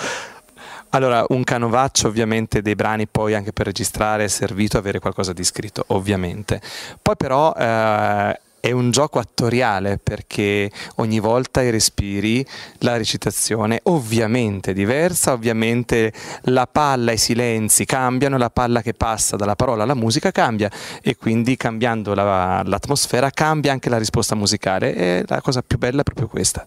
allora, 0.94 1.26
un 1.30 1.44
canovaccio 1.44 2.08
ovviamente 2.08 2.62
dei 2.62 2.76
brani 2.76 3.08
poi 3.08 3.34
anche 3.34 3.52
per 3.52 3.66
registrare 3.66 4.26
è 4.26 4.28
servito 4.28 4.78
avere 4.78 5.00
qualcosa 5.00 5.34
di 5.34 5.44
scritto, 5.44 5.84
ovviamente. 5.88 6.62
Poi 7.02 7.16
però 7.18 7.52
eh, 7.54 8.40
è 8.60 8.72
un 8.72 8.92
gioco 8.92 9.18
attoriale 9.18 9.98
perché 9.98 10.72
ogni 10.98 11.20
volta 11.20 11.62
i 11.64 11.72
respiri, 11.72 12.46
la 12.78 12.96
recitazione 12.96 13.80
ovviamente 13.84 14.72
è 14.72 14.74
diversa, 14.74 15.34
ovviamente 15.34 16.14
la 16.44 16.68
palla 16.68 17.12
e 17.12 17.16
i 17.16 17.18
silenzi 17.18 17.86
cambiano, 17.86 18.38
la 18.38 18.52
palla 18.52 18.82
che 18.82 18.94
passa 18.94 19.36
dalla 19.36 19.56
parola 19.56 19.84
alla 19.84 19.96
musica 19.96 20.32
cambia 20.32 20.70
e 21.02 21.18
quindi 21.18 21.58
cambiando 21.58 22.14
la, 22.14 22.62
l'atmosfera 22.64 23.32
cambia 23.32 23.72
anche 23.72 23.90
la 23.90 23.98
risposta 23.98 24.36
musicale 24.36 24.96
e 24.96 25.24
la 25.28 25.42
cosa 25.42 25.62
più 25.62 25.78
bella 25.80 26.02
è 26.02 26.04
proprio 26.04 26.28
questa. 26.28 26.66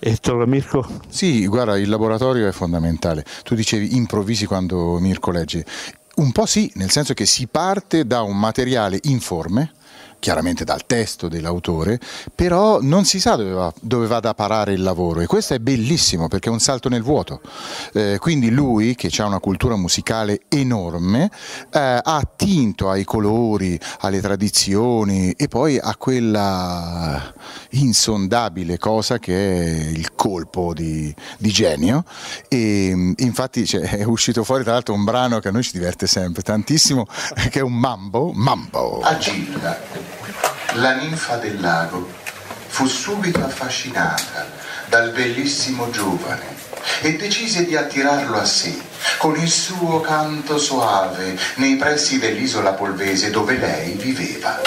E 0.00 0.16
torna 0.16 0.46
Mirko? 0.46 0.86
Sì, 1.08 1.46
guarda, 1.46 1.76
il 1.76 1.88
laboratorio 1.88 2.46
è 2.46 2.52
fondamentale. 2.52 3.24
Tu 3.42 3.54
dicevi 3.54 3.96
improvvisi 3.96 4.46
quando 4.46 4.98
Mirko 4.98 5.30
legge. 5.30 5.64
Un 6.16 6.32
po' 6.32 6.46
sì, 6.46 6.70
nel 6.74 6.90
senso 6.90 7.14
che 7.14 7.26
si 7.26 7.46
parte 7.46 8.06
da 8.06 8.22
un 8.22 8.38
materiale 8.38 8.98
informe, 9.04 9.72
chiaramente 10.18 10.64
dal 10.64 10.86
testo 10.86 11.28
dell'autore, 11.28 11.98
però 12.34 12.80
non 12.80 13.04
si 13.04 13.20
sa 13.20 13.36
dove, 13.36 13.50
va, 13.50 13.72
dove 13.80 14.06
vada 14.06 14.30
a 14.30 14.34
parare 14.34 14.72
il 14.72 14.82
lavoro 14.82 15.20
e 15.20 15.26
questo 15.26 15.54
è 15.54 15.58
bellissimo 15.58 16.28
perché 16.28 16.48
è 16.48 16.52
un 16.52 16.60
salto 16.60 16.88
nel 16.88 17.02
vuoto. 17.02 17.40
Eh, 17.92 18.18
quindi 18.20 18.50
lui, 18.50 18.94
che 18.94 19.10
ha 19.20 19.26
una 19.26 19.40
cultura 19.40 19.76
musicale 19.76 20.42
enorme, 20.48 21.30
eh, 21.70 21.78
ha 21.78 22.00
attinto 22.02 22.90
ai 22.90 23.04
colori, 23.04 23.78
alle 24.00 24.20
tradizioni 24.20 25.32
e 25.32 25.48
poi 25.48 25.78
a 25.78 25.96
quella 25.96 27.32
insondabile 27.70 28.78
cosa 28.78 29.18
che 29.18 29.34
è 29.34 29.88
il 29.88 30.14
colpo 30.14 30.72
di, 30.74 31.14
di 31.38 31.50
genio 31.50 32.04
e 32.48 33.14
infatti 33.16 33.66
cioè, 33.66 33.82
è 33.82 34.04
uscito 34.04 34.44
fuori 34.44 34.62
tra 34.62 34.72
l'altro 34.72 34.94
un 34.94 35.04
brano 35.04 35.38
che 35.40 35.48
a 35.48 35.50
noi 35.50 35.62
ci 35.62 35.72
diverte 35.72 36.06
sempre 36.06 36.42
tantissimo 36.42 37.06
che 37.50 37.58
è 37.60 37.62
un 37.62 37.74
mambo, 37.74 38.32
mambo. 38.32 39.00
Agilda 39.00 40.07
la 40.74 40.92
ninfa 40.92 41.36
del 41.36 41.60
lago 41.60 42.08
fu 42.66 42.86
subito 42.86 43.42
affascinata 43.42 44.46
dal 44.86 45.10
bellissimo 45.10 45.90
giovane 45.90 46.56
e 47.00 47.16
decise 47.16 47.64
di 47.64 47.76
attirarlo 47.76 48.38
a 48.38 48.44
sé 48.44 48.76
con 49.16 49.36
il 49.36 49.50
suo 49.50 50.00
canto 50.00 50.58
soave 50.58 51.38
nei 51.56 51.76
pressi 51.76 52.18
dell'isola 52.18 52.72
polvese 52.72 53.30
dove 53.30 53.56
lei 53.56 53.94
viveva. 53.94 54.60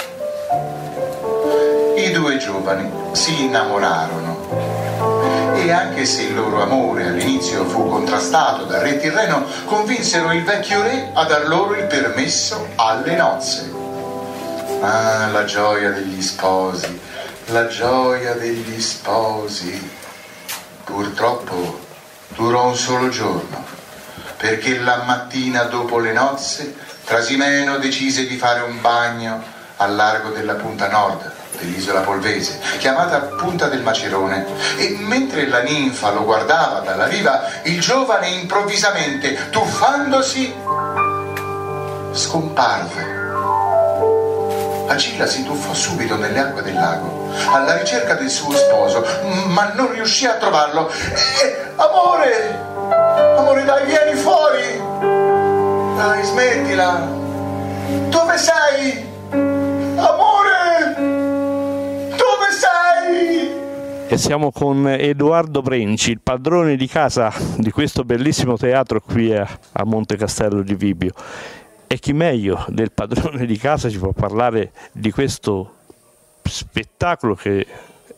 I 1.96 2.10
due 2.10 2.36
giovani 2.38 2.90
si 3.12 3.44
innamorarono 3.44 5.54
e 5.54 5.70
anche 5.70 6.04
se 6.04 6.22
il 6.22 6.34
loro 6.34 6.62
amore 6.62 7.06
all'inizio 7.06 7.64
fu 7.64 7.88
contrastato 7.88 8.64
dal 8.64 8.80
re 8.80 8.98
Tirreno, 8.98 9.44
convinsero 9.64 10.32
il 10.32 10.42
vecchio 10.42 10.82
re 10.82 11.10
a 11.14 11.24
dar 11.24 11.46
loro 11.46 11.76
il 11.76 11.86
permesso 11.86 12.68
alle 12.74 13.16
nozze. 13.16 13.71
Ah, 14.84 15.28
la 15.28 15.44
gioia 15.44 15.90
degli 15.90 16.20
sposi, 16.20 17.00
la 17.46 17.68
gioia 17.68 18.34
degli 18.34 18.80
sposi. 18.80 19.90
Purtroppo 20.82 21.78
durò 22.34 22.66
un 22.66 22.74
solo 22.74 23.08
giorno, 23.08 23.64
perché 24.36 24.80
la 24.80 25.04
mattina 25.04 25.62
dopo 25.62 26.00
le 26.00 26.12
nozze 26.12 26.74
Trasimeno 27.04 27.78
decise 27.78 28.26
di 28.26 28.36
fare 28.36 28.62
un 28.62 28.80
bagno 28.80 29.40
al 29.76 29.94
largo 29.94 30.30
della 30.30 30.54
punta 30.54 30.88
nord 30.88 31.30
dell'isola 31.58 32.00
polvese, 32.00 32.58
chiamata 32.78 33.20
Punta 33.20 33.68
del 33.68 33.82
Macerone, 33.82 34.44
e 34.78 34.96
mentre 34.98 35.46
la 35.46 35.62
ninfa 35.62 36.10
lo 36.10 36.24
guardava 36.24 36.80
dalla 36.80 37.06
riva, 37.06 37.44
il 37.62 37.80
giovane 37.80 38.30
improvvisamente, 38.30 39.48
tuffandosi, 39.50 40.52
scomparve 42.12 43.21
Agilla 44.92 45.26
si 45.26 45.42
tuffò 45.42 45.72
subito 45.72 46.16
nelle 46.16 46.38
acque 46.38 46.60
del 46.60 46.74
lago 46.74 47.30
alla 47.50 47.78
ricerca 47.78 48.12
del 48.12 48.28
suo 48.28 48.54
sposo, 48.54 49.02
ma 49.46 49.72
non 49.72 49.90
riuscì 49.90 50.26
a 50.26 50.34
trovarlo. 50.34 50.90
Eh, 50.90 51.72
amore, 51.76 52.60
amore 53.38 53.64
dai, 53.64 53.86
vieni 53.86 54.18
fuori. 54.20 55.96
Dai, 55.96 56.22
smettila. 56.24 57.08
Dove 58.10 58.36
sei? 58.36 59.02
Amore, 59.96 60.94
dove 62.10 62.48
sei? 62.50 63.50
E 64.08 64.18
siamo 64.18 64.52
con 64.52 64.86
Edoardo 64.88 65.62
Brenci, 65.62 66.10
il 66.10 66.20
padrone 66.22 66.76
di 66.76 66.86
casa 66.86 67.32
di 67.56 67.70
questo 67.70 68.04
bellissimo 68.04 68.58
teatro 68.58 69.00
qui 69.00 69.34
a 69.34 69.48
Monte 69.84 70.16
Castello 70.16 70.62
di 70.62 70.74
Vibio. 70.74 71.12
E 71.92 71.98
chi 71.98 72.14
meglio 72.14 72.64
del 72.68 72.90
padrone 72.90 73.44
di 73.44 73.58
casa 73.58 73.90
ci 73.90 73.98
può 73.98 74.12
parlare 74.12 74.72
di 74.92 75.10
questo 75.10 75.74
spettacolo 76.42 77.34
che 77.34 77.66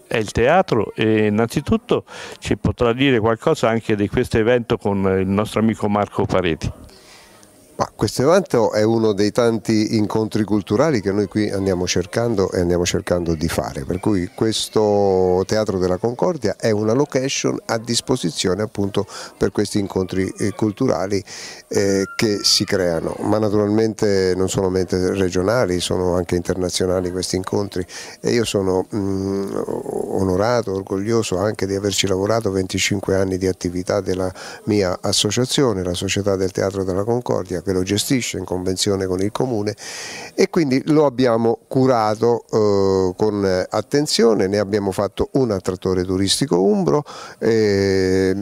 è 0.07 0.17
il 0.17 0.31
teatro 0.31 0.93
e 0.95 1.27
innanzitutto 1.27 2.05
ci 2.39 2.57
potrà 2.57 2.93
dire 2.93 3.19
qualcosa 3.19 3.69
anche 3.69 3.97
di 3.97 4.07
questo 4.07 4.39
evento 4.39 4.77
con 4.77 4.99
il 5.19 5.27
nostro 5.27 5.59
amico 5.59 5.89
Marco 5.89 6.25
Pareti. 6.25 6.84
Ma 7.77 7.91
questo 7.93 8.23
evento 8.23 8.71
è 8.71 8.85
uno 8.85 9.13
dei 9.13 9.33
tanti 9.33 9.97
incontri 9.97 10.45
culturali 10.45 11.01
che 11.01 11.11
noi 11.11 11.27
qui 11.27 11.51
andiamo 11.51 11.89
cercando 11.89 12.53
e 12.53 12.61
andiamo 12.61 12.85
cercando 12.85 13.35
di 13.35 13.49
fare, 13.49 13.85
per 13.85 13.99
cui 13.99 14.31
questo 14.33 15.43
Teatro 15.45 15.79
della 15.79 15.97
Concordia 15.97 16.55
è 16.57 16.71
una 16.71 16.93
location 16.93 17.59
a 17.67 17.79
disposizione 17.79 18.63
appunto 18.63 19.05
per 19.37 19.51
questi 19.51 19.81
incontri 19.81 20.33
eh, 20.39 20.53
culturali 20.53 21.21
eh, 21.67 22.05
che 22.15 22.39
si 22.45 22.65
creano, 22.65 23.17
ma 23.23 23.39
naturalmente 23.39 24.35
non 24.37 24.49
solamente 24.49 25.13
regionali, 25.13 25.81
sono 25.81 26.15
anche 26.15 26.37
internazionali 26.37 27.11
questi 27.11 27.35
incontri. 27.35 27.85
E 28.21 28.31
io 28.31 28.45
sono 28.45 28.87
mh, 28.89 28.97
mm, 28.97 29.53
onorato, 30.13 30.75
orgoglioso 30.75 31.39
anche 31.39 31.67
di 31.67 31.75
averci 31.75 32.07
lavorato 32.07 32.53
25 32.53 33.17
anni 33.17 33.37
di 33.37 33.49
attività 33.49 34.01
della 34.01 34.33
mia 34.67 34.97
associazione, 35.01 35.83
la 35.83 35.95
Società 35.95 36.37
del 36.37 36.53
Teatro 36.53 36.85
della 36.85 37.03
Concordia 37.03 37.63
che 37.65 37.73
lo 37.73 37.83
gestisce 37.83 38.39
in 38.39 38.45
convenzione 38.45 39.07
con 39.07 39.21
il 39.21 39.33
comune 39.33 39.75
e 40.35 40.51
quindi 40.51 40.83
lo 40.87 41.07
abbiamo 41.07 41.59
curato 41.67 42.45
eh, 42.51 43.15
con 43.17 43.67
attenzione, 43.71 44.47
ne 44.47 44.59
abbiamo 44.59 44.93
fatto 44.93 45.31
un 45.33 45.51
attrattore 45.51 46.05
turistico 46.05 46.63
umbro. 46.63 47.03
Eh, 47.39 48.35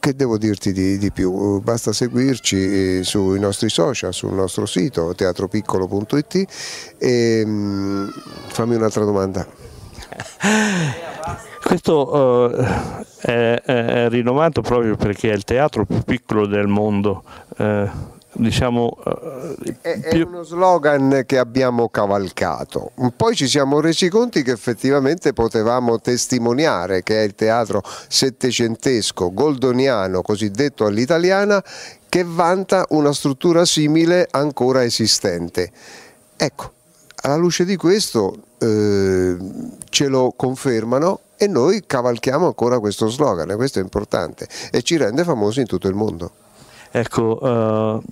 che 0.00 0.14
devo 0.16 0.36
dirti 0.36 0.72
di, 0.72 0.98
di 0.98 1.12
più? 1.12 1.60
Basta 1.60 1.92
seguirci 1.92 2.98
eh, 2.98 3.04
sui 3.04 3.38
nostri 3.38 3.68
social, 3.68 4.12
sul 4.12 4.32
nostro 4.32 4.66
sito 4.66 5.14
teatropiccolo.it 5.14 6.46
e 6.98 7.42
mm, 7.44 8.08
fammi 8.48 8.74
un'altra 8.74 9.04
domanda. 9.04 9.46
Questo 11.62 12.14
uh, 12.14 12.50
è, 13.20 13.60
è, 13.64 14.08
rinomato 14.08 14.60
proprio 14.60 14.94
perché 14.96 15.30
è 15.30 15.34
il 15.34 15.42
teatro 15.42 15.84
più 15.84 16.00
piccolo 16.04 16.46
del 16.46 16.68
mondo. 16.68 17.24
Uh, 17.56 17.88
diciamo 18.38 18.96
eh, 19.04 19.76
è, 19.80 19.98
più... 20.08 20.24
è, 20.24 20.26
uno 20.26 20.42
slogan 20.42 21.22
che 21.26 21.38
abbiamo 21.38 21.88
cavalcato 21.88 22.92
poi 23.16 23.34
ci 23.34 23.48
siamo 23.48 23.80
resi 23.80 24.08
conto 24.08 24.40
che 24.42 24.50
effettivamente 24.50 25.32
potevamo 25.32 26.00
testimoniare 26.00 27.02
che 27.02 27.20
è 27.20 27.24
il 27.24 27.34
teatro 27.34 27.82
settecentesco 27.84 29.32
goldoniano 29.32 30.22
cosiddetto 30.22 30.84
all'italiana 30.84 31.62
che 32.08 32.24
vanta 32.24 32.84
una 32.90 33.12
struttura 33.12 33.64
simile 33.64 34.26
ancora 34.30 34.84
esistente 34.84 35.70
ecco 36.36 36.72
alla 37.22 37.36
luce 37.36 37.64
di 37.64 37.76
questo 37.76 38.34
eh, 38.58 39.36
ce 39.88 40.06
lo 40.06 40.32
confermano 40.36 41.20
e 41.36 41.46
noi 41.46 41.82
cavalchiamo 41.86 42.46
ancora 42.46 42.78
questo 42.78 43.08
slogan 43.08 43.50
e 43.50 43.56
questo 43.56 43.78
è 43.78 43.82
importante 43.82 44.48
e 44.70 44.82
ci 44.82 44.96
rende 44.96 45.24
famosi 45.24 45.60
in 45.60 45.66
tutto 45.66 45.88
il 45.88 45.94
mondo. 45.94 46.32
Ecco, 46.98 47.38
uh, 47.44 48.02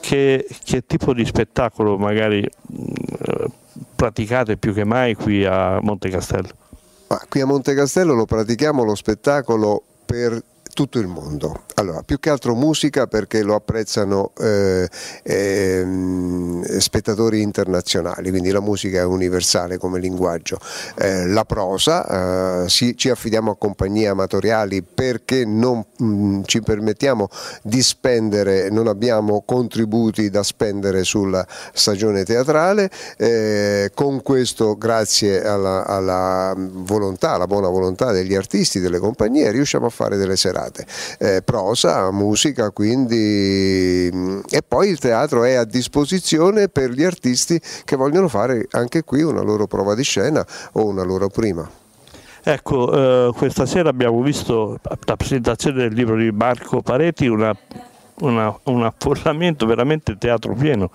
che, 0.00 0.46
che, 0.64 0.84
tipo 0.86 1.14
di 1.14 1.24
spettacolo 1.24 1.96
magari 1.96 2.46
uh, 2.66 3.50
praticate 3.96 4.58
più 4.58 4.74
che 4.74 4.84
mai 4.84 5.14
qui 5.14 5.46
a 5.46 5.78
Monte 5.80 6.10
Castello? 6.10 6.50
Ma 7.06 7.22
qui 7.26 7.40
a 7.40 7.46
Monte 7.46 7.72
Castello 7.74 8.12
lo 8.12 8.26
pratichiamo 8.26 8.84
lo 8.84 8.94
spettacolo 8.94 9.82
per 10.04 10.42
tutto 10.74 10.98
il 10.98 11.06
mondo. 11.06 11.62
Allora, 11.76 12.02
più 12.02 12.20
che 12.20 12.28
altro 12.28 12.54
musica 12.54 13.06
perché 13.06 13.42
lo 13.42 13.54
apprezzano 13.54 14.32
eh, 14.38 14.88
eh, 15.22 15.86
spettatori 16.78 17.40
internazionali, 17.40 18.30
quindi 18.30 18.50
la 18.50 18.60
musica 18.60 19.00
è 19.00 19.04
universale 19.04 19.78
come 19.78 19.98
linguaggio. 19.98 20.58
Eh, 20.98 21.26
la 21.26 21.44
prosa, 21.44 22.64
eh, 22.64 22.68
si, 22.68 22.96
ci 22.96 23.08
affidiamo 23.08 23.52
a 23.52 23.56
compagnie 23.56 24.08
amatoriali 24.08 24.82
perché 24.82 25.44
non 25.46 25.84
mh, 25.96 26.04
mm, 26.04 26.42
ci 26.44 26.60
permettiamo 26.60 27.28
di 27.62 27.82
spendere, 27.82 28.68
non 28.68 28.88
abbiamo 28.88 29.42
contributi 29.46 30.28
da 30.28 30.42
spendere 30.42 31.04
sulla 31.04 31.46
stagione 31.72 32.24
teatrale, 32.24 32.90
eh, 33.16 33.90
con 33.94 34.22
questo 34.22 34.76
grazie 34.76 35.42
alla, 35.42 35.86
alla 35.86 36.54
volontà, 36.56 37.32
alla 37.32 37.46
buona 37.46 37.68
volontà 37.68 38.10
degli 38.10 38.34
artisti, 38.34 38.80
delle 38.80 38.98
compagnie, 38.98 39.50
riusciamo 39.52 39.86
a 39.86 39.90
fare 39.90 40.16
delle 40.16 40.36
serate 40.36 40.63
serate. 40.64 40.86
Eh, 41.18 41.42
prosa, 41.42 42.10
musica, 42.10 42.70
quindi 42.70 44.08
e 44.48 44.62
poi 44.66 44.88
il 44.88 44.98
teatro 44.98 45.44
è 45.44 45.54
a 45.54 45.64
disposizione 45.64 46.68
per 46.68 46.90
gli 46.90 47.02
artisti 47.02 47.60
che 47.84 47.96
vogliono 47.96 48.28
fare 48.28 48.66
anche 48.70 49.02
qui 49.02 49.22
una 49.22 49.42
loro 49.42 49.66
prova 49.66 49.94
di 49.94 50.02
scena 50.02 50.44
o 50.72 50.86
una 50.86 51.02
loro 51.02 51.28
prima. 51.28 51.68
Ecco, 52.46 53.28
eh, 53.28 53.32
questa 53.34 53.64
sera 53.64 53.88
abbiamo 53.88 54.20
visto 54.22 54.78
la 54.82 55.16
presentazione 55.16 55.78
del 55.78 55.94
libro 55.94 56.16
di 56.16 56.30
Marco 56.30 56.82
Pareti, 56.82 57.26
una, 57.26 57.56
una, 58.20 58.54
un 58.64 58.84
affollamento 58.84 59.64
veramente 59.64 60.16
teatro 60.18 60.54
pieno. 60.54 60.90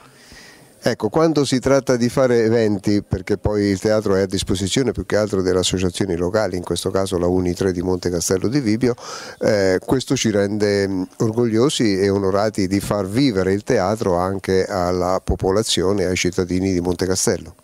Ecco, 0.81 1.09
quando 1.09 1.43
si 1.43 1.59
tratta 1.59 1.97
di 1.97 2.07
fare 2.07 2.43
eventi, 2.43 3.03
perché 3.03 3.37
poi 3.37 3.63
il 3.63 3.79
teatro 3.79 4.15
è 4.15 4.21
a 4.21 4.25
disposizione 4.25 4.91
più 4.91 5.05
che 5.05 5.17
altro 5.17 5.41
delle 5.41 5.59
associazioni 5.59 6.15
locali, 6.15 6.55
in 6.55 6.63
questo 6.63 6.89
caso 6.89 7.17
la 7.17 7.27
Uni 7.27 7.53
3 7.53 7.73
di 7.73 7.81
Monte 7.81 8.09
Castello 8.09 8.47
di 8.47 8.61
Vibio, 8.61 8.95
eh, 9.39 9.79
questo 9.85 10.15
ci 10.15 10.31
rende 10.31 11.07
orgogliosi 11.17 11.99
e 11.99 12.09
onorati 12.09 12.67
di 12.67 12.79
far 12.79 13.05
vivere 13.07 13.51
il 13.51 13.63
teatro 13.63 14.15
anche 14.15 14.65
alla 14.65 15.19
popolazione, 15.21 16.05
ai 16.05 16.15
cittadini 16.15 16.71
di 16.71 16.79
Monte 16.79 17.05
Castello. 17.05 17.55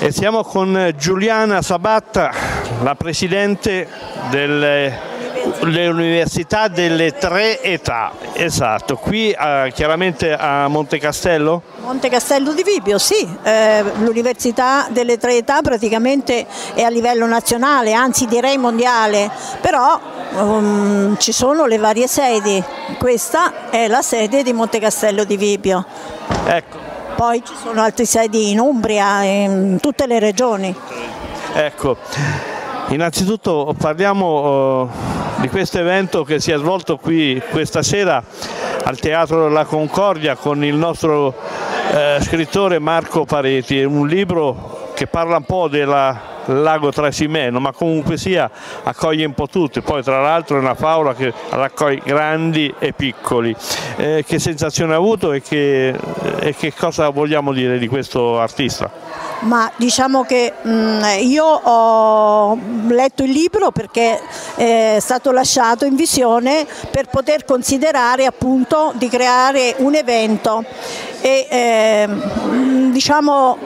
E 0.00 0.10
siamo 0.10 0.42
con 0.42 0.92
Giuliana 0.96 1.62
Sabatta, 1.62 2.32
la 2.82 2.96
Presidente 2.96 3.86
del 4.30 5.13
le 5.60 5.88
università 5.88 6.68
delle 6.68 7.12
tre 7.12 7.60
età, 7.62 8.12
esatto, 8.32 8.96
qui 8.96 9.30
eh, 9.30 9.72
chiaramente 9.74 10.32
a 10.32 10.68
Monte 10.68 10.98
Castello? 10.98 11.62
Monte 11.80 12.08
Castello 12.08 12.52
di 12.52 12.62
Vibio, 12.62 12.98
sì, 12.98 13.26
eh, 13.42 13.82
l'università 13.98 14.86
delle 14.90 15.18
tre 15.18 15.36
età 15.36 15.60
praticamente 15.62 16.46
è 16.74 16.82
a 16.82 16.88
livello 16.88 17.26
nazionale, 17.26 17.92
anzi 17.92 18.26
direi 18.26 18.56
mondiale, 18.58 19.30
però 19.60 20.00
um, 20.36 21.16
ci 21.18 21.32
sono 21.32 21.66
le 21.66 21.78
varie 21.78 22.06
sedi, 22.06 22.62
questa 22.98 23.70
è 23.70 23.88
la 23.88 24.02
sede 24.02 24.42
di 24.42 24.52
Monte 24.52 24.78
Castello 24.78 25.24
di 25.24 25.36
Vibio. 25.36 25.84
Ecco. 26.46 26.78
Poi 27.16 27.42
ci 27.44 27.54
sono 27.62 27.80
altre 27.80 28.06
sedi 28.06 28.50
in 28.50 28.58
Umbria, 28.58 29.22
in 29.22 29.78
tutte 29.80 30.06
le 30.06 30.18
regioni. 30.18 30.74
Ecco, 31.54 31.96
innanzitutto 32.88 33.74
parliamo... 33.78 35.23
Di 35.44 35.50
questo 35.50 35.78
evento 35.78 36.24
che 36.24 36.40
si 36.40 36.52
è 36.52 36.56
svolto 36.56 36.96
qui 36.96 37.38
questa 37.50 37.82
sera 37.82 38.24
al 38.82 38.98
Teatro 38.98 39.42
della 39.42 39.66
Concordia 39.66 40.36
con 40.36 40.64
il 40.64 40.74
nostro 40.74 41.34
eh, 41.92 42.16
scrittore 42.22 42.78
Marco 42.78 43.26
Pareti, 43.26 43.84
un 43.84 44.08
libro 44.08 44.92
che 44.94 45.06
parla 45.06 45.36
un 45.36 45.44
po' 45.44 45.68
della 45.68 46.33
lago 46.46 46.90
Trasimeno, 46.90 47.60
ma 47.60 47.72
comunque 47.72 48.16
sia 48.16 48.50
accoglie 48.82 49.24
un 49.24 49.34
po' 49.34 49.46
tutti, 49.46 49.80
poi 49.80 50.02
tra 50.02 50.20
l'altro 50.20 50.56
è 50.56 50.60
una 50.60 50.74
favola 50.74 51.14
che 51.14 51.32
raccoglie 51.50 52.02
grandi 52.04 52.72
e 52.78 52.92
piccoli. 52.92 53.54
Eh, 53.96 54.24
che 54.26 54.38
sensazione 54.38 54.94
ha 54.94 54.96
avuto 54.96 55.32
e 55.32 55.40
che, 55.40 55.94
e 56.40 56.54
che 56.54 56.72
cosa 56.74 57.08
vogliamo 57.10 57.52
dire 57.52 57.78
di 57.78 57.88
questo 57.88 58.38
artista? 58.38 58.90
Ma 59.40 59.70
diciamo 59.76 60.24
che 60.24 60.52
mh, 60.62 60.70
mm, 60.70 61.02
io 61.20 61.44
ho 61.44 62.58
letto 62.88 63.22
il 63.22 63.30
libro 63.30 63.70
perché 63.70 64.20
è 64.54 64.96
stato 65.00 65.32
lasciato 65.32 65.84
in 65.84 65.96
visione 65.96 66.66
per 66.90 67.08
poter 67.08 67.44
considerare 67.44 68.24
appunto 68.26 68.92
di 68.94 69.08
creare 69.08 69.74
un 69.78 69.94
evento 69.94 70.64
e 71.24 71.46
eh, 71.48 72.08
diciamo 72.90 73.56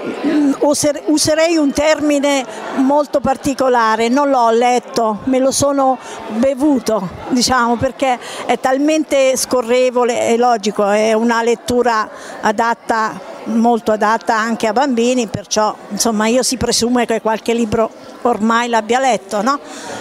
userei 0.61 1.57
un 1.57 1.73
termine 1.73 2.47
molto 2.77 3.19
particolare, 3.19 4.07
non 4.09 4.31
l'ho 4.31 4.51
letto, 4.51 5.19
me 5.25 5.41
lo 5.41 5.51
sono 5.51 5.99
bevuto, 6.29 7.09
diciamo, 7.31 7.75
perché 7.75 8.17
è 8.47 8.61
talmente 8.61 9.37
scorrevole, 9.37 10.29
è 10.29 10.37
logico, 10.37 10.89
è 10.89 11.15
una 11.15 11.43
lettura 11.43 12.09
adatta 12.43 13.21
molto 13.47 13.91
adatta 13.91 14.37
anche 14.37 14.69
a 14.69 14.73
bambini, 14.73 15.27
perciò 15.27 15.75
insomma 15.89 16.29
io 16.29 16.45
si 16.45 16.57
presume 16.57 17.07
che 17.07 17.21
qualche 17.21 17.55
libro 17.55 17.91
ormai 18.23 18.69
l'abbia 18.69 19.01
letto, 19.01 19.43
no? 19.43 19.59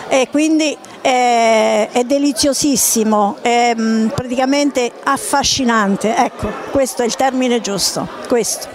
E 0.09 0.27
quindi 0.29 0.77
è, 1.07 1.87
è 1.89 2.03
deliziosissimo, 2.03 3.37
è 3.41 3.73
mm, 3.73 4.07
praticamente 4.07 4.91
affascinante, 5.05 6.13
ecco, 6.13 6.49
questo 6.69 7.03
è 7.03 7.05
il 7.05 7.15
termine 7.15 7.61
giusto, 7.61 8.05
questo. 8.27 8.67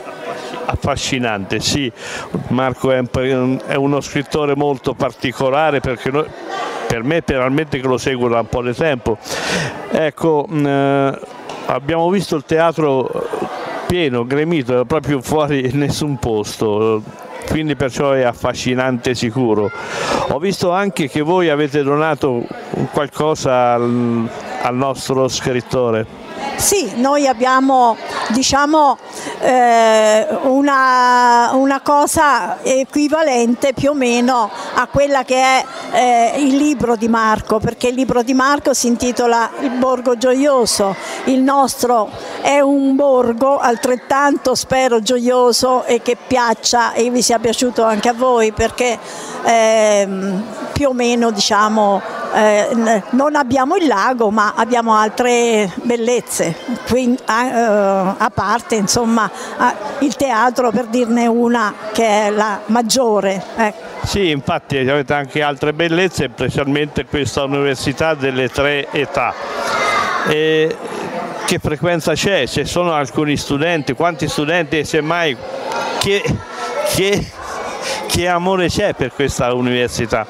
Affascinante, 0.65 1.61
sì, 1.61 1.93
Marco 2.49 2.91
è, 2.91 2.99
un, 3.01 3.61
è, 3.67 3.75
uno 3.75 4.01
scrittore 4.01 4.57
molto 4.57 4.95
particolare 4.95 5.81
perché 5.81 6.11
noi, 6.11 6.25
per 6.87 7.03
me 7.03 7.21
personalmente 7.21 7.79
che 7.79 7.87
lo 7.87 7.99
seguo 7.99 8.29
da 8.29 8.41
un 8.41 8.49
po' 8.49 8.63
di 8.63 8.73
tempo, 8.73 9.19
ecco, 9.91 10.47
mm, 10.51 11.11
abbiamo 11.67 12.09
visto 12.09 12.37
il 12.37 12.45
teatro 12.47 13.11
pieno, 13.87 14.25
gremito, 14.25 14.87
proprio 14.87 15.21
fuori 15.21 15.69
nessun 15.77 16.17
posto, 16.17 17.03
quindi 17.49 17.77
perciò 17.77 18.13
è 18.13 18.23
affascinante 18.23 19.15
sicuro. 19.15 19.71
Ho 20.29 20.39
visto 20.39 20.71
anche 20.71 21.09
che 21.09 21.21
voi 21.21 21.49
avete 21.49 21.83
donato 21.83 22.45
qualcosa 22.93 23.73
al, 23.75 24.29
al 24.63 24.75
nostro 24.75 25.29
scrittore. 25.29 26.07
Sì, 26.57 26.93
noi 26.97 27.27
abbiamo 27.27 27.97
diciamo, 28.29 28.99
eh, 29.43 30.27
una, 30.43 31.51
una, 31.55 31.81
cosa 31.81 32.63
equivalente 32.63 33.73
più 33.73 33.91
o 33.91 33.95
meno 33.95 34.49
a 34.75 34.87
quella 34.87 35.25
che 35.25 35.37
è 35.37 35.65
eh, 35.93 36.33
il 36.37 36.57
libro 36.57 36.95
di 36.95 37.09
Marco, 37.09 37.59
perché 37.59 37.89
il 37.89 37.95
libro 37.97 38.23
di 38.23 38.35
Marco 38.35 38.73
si 38.73 38.87
intitola 38.87 39.51
Il 39.61 39.71
Borgo 39.71 40.17
Gioioso, 40.17 40.95
il 41.25 41.41
nostro 41.41 42.09
è 42.41 42.61
un 42.61 42.95
borgo 42.95 43.59
altrettanto 43.59 44.55
spero 44.55 45.01
gioioso 45.01 45.85
e 45.85 46.03
che 46.03 46.17
piaccia 46.25 46.93
e 46.93 47.11
vi 47.11 47.23
sia 47.23 47.41
piaciuto 47.41 47.83
anche 47.83 48.09
a 48.09 48.15
voi 48.15 48.53
perché 48.53 48.97
eh, 49.45 50.09
più 50.73 50.89
o 50.89 50.93
meno 50.93 51.31
diciamo 51.33 52.01
eh, 52.33 53.03
non 53.11 53.37
abbiamo 53.37 53.77
il 53.77 53.87
lago 53.87 54.31
ma 54.31 54.55
abbiamo 54.57 54.95
altre 54.95 55.71
bellezze, 55.83 56.57
Quindi, 56.89 57.21
a, 57.27 57.47
eh, 57.47 58.15
a, 58.19 58.31
parte 58.33 58.75
insomma 58.75 59.31
il 60.01 60.15
teatro 60.17 60.71
per 60.71 60.87
dirne 60.87 61.27
una 61.27 61.75
che 61.93 62.27
è 62.27 62.31
la 62.31 62.61
maggiore. 62.67 63.43
Ecco. 63.57 63.91
Sì, 64.05 64.31
infatti 64.31 64.79
avete 64.79 65.15
anche 65.15 65.43
altre 65.43 65.73
bellezze, 65.73 66.29
specialmente 66.33 67.05
questa 67.05 67.45
università 67.45 68.15
delle 68.15 68.49
tre 68.49 68.89
età. 68.91 69.33
E 70.27 70.77
che 71.45 71.59
frequenza 71.59 72.15
c'è? 72.15 72.47
Se 72.47 72.65
sono 72.65 72.93
alcuni 72.93 73.37
studenti, 73.37 73.95
quanti 73.95 74.29
studenti 74.29 74.79
e 74.79 74.85
semmai 74.85 75.37
che, 75.99 76.23
che, 76.95 77.31
che 78.07 78.29
amore 78.29 78.69
c'è 78.69 78.95
per 78.95 79.13
questa 79.13 79.53
università? 79.55 80.27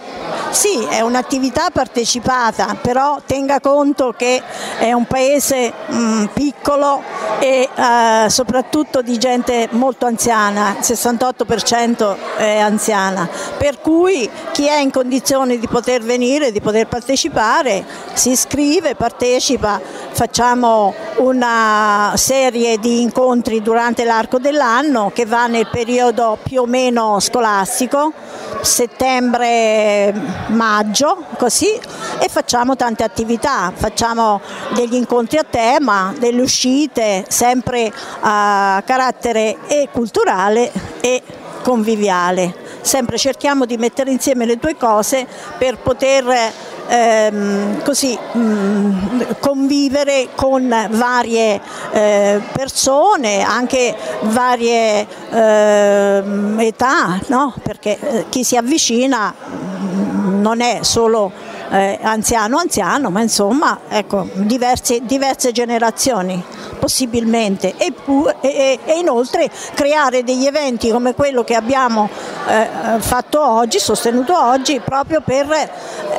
Sì, 0.51 0.85
è 0.91 1.01
un'attività 1.01 1.71
partecipata, 1.73 2.77
però 2.81 3.21
tenga 3.25 3.59
conto 3.61 4.13
che 4.15 4.43
è 4.79 4.93
un 4.93 5.07
paese 5.07 5.73
mh, 5.87 6.25
piccolo 6.35 7.03
e 7.39 7.69
eh, 7.75 8.27
soprattutto 8.29 9.03
di 9.03 9.19
gente 9.19 9.69
molto 9.73 10.07
anziana, 10.07 10.77
il 10.79 10.85
68% 10.85 12.17
è 12.37 12.59
anziana, 12.59 13.29
per 13.59 13.81
cui 13.81 14.31
chi 14.53 14.67
è 14.67 14.79
in 14.79 14.91
condizione 14.91 15.59
di 15.59 15.69
poter 15.69 16.03
venire, 16.03 16.53
di 16.53 16.61
poter 16.61 16.87
partecipare, 16.87 17.85
si 18.13 18.31
iscrive, 18.31 18.95
partecipa, 18.95 19.81
facciamo 20.11 20.95
una 21.17 22.13
serie 22.17 22.79
di 22.79 23.03
incontri 23.03 23.61
durante 23.63 24.05
l'arco 24.05 24.39
dell'anno 24.39 25.11
che 25.15 25.27
va 25.27 25.47
nel 25.47 25.69
periodo 25.71 26.39
più 26.43 26.63
o 26.63 26.67
meno 26.67 27.21
scolastico, 27.21 28.13
settembre-maggio, 28.61 31.25
così, 31.37 31.79
e 32.19 32.29
facciamo 32.29 32.75
tante 32.77 33.03
attività, 33.03 33.73
facciamo 33.75 34.41
degli 34.75 34.95
incontri 34.95 35.39
a 35.39 35.47
tema, 35.49 36.13
delle 36.19 36.43
uscite, 36.43 37.22
sempre 37.29 37.93
a 38.21 38.83
carattere 38.85 39.57
e 39.67 39.89
culturale 39.93 40.71
e 41.01 41.23
conviviale. 41.63 42.55
Sempre 42.81 43.17
cerchiamo 43.17 43.65
di 43.65 43.77
mettere 43.77 44.11
insieme 44.11 44.45
le 44.45 44.57
due 44.57 44.77
cose 44.77 45.27
per 45.57 45.79
poter 45.79 46.53
ehm, 46.89 47.83
così, 47.83 48.19
mh, 48.33 48.39
mm, 48.39 49.21
convivere 49.39 50.29
con 50.35 50.69
varie 50.91 51.61
eh, 51.93 52.41
persone, 52.53 53.43
anche 53.43 53.95
varie 54.23 55.07
eh, 55.31 56.23
età, 56.59 57.21
no? 57.29 57.55
perché 57.63 57.99
eh, 57.99 58.25
chi 58.29 58.45
si 58.45 58.57
avvicina 58.57 59.33
mm, 59.33 60.41
non 60.41 60.61
è 60.61 60.81
solo 60.83 61.52
eh, 61.73 61.99
anziano 62.03 62.59
anziano, 62.59 63.11
ma 63.11 63.23
insomma 63.23 63.81
ecco, 63.89 64.29
diverse, 64.35 65.01
diverse 65.03 65.53
generazioni 65.53 66.43
possibilmente 66.79 67.75
e, 67.79 67.93
e, 68.41 68.79
e, 68.85 68.99
inoltre 68.99 69.51
creare 69.75 70.23
degli 70.23 70.45
eventi 70.47 70.91
come 70.91 71.15
quello 71.15 71.45
che 71.45 71.55
abbiamo 71.55 72.11
eh, 72.47 72.69
fatto 72.99 73.41
oggi, 73.41 73.79
sostenuto 73.79 74.39
oggi, 74.39 74.81
proprio 74.81 75.23
per 75.23 75.47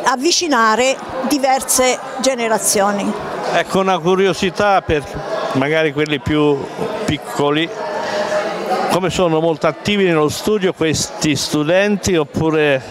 avvicinare 0.05 0.97
diverse 1.27 1.99
generazioni. 2.19 3.11
Ecco 3.53 3.79
una 3.79 3.99
curiosità 3.99 4.81
per 4.81 5.03
magari 5.53 5.93
quelli 5.93 6.19
più 6.19 6.57
piccoli, 7.05 7.69
come 8.91 9.11
sono 9.11 9.39
molto 9.39 9.67
attivi 9.67 10.05
nello 10.05 10.29
studio 10.29 10.73
questi 10.73 11.35
studenti 11.35 12.15
oppure 12.15 12.81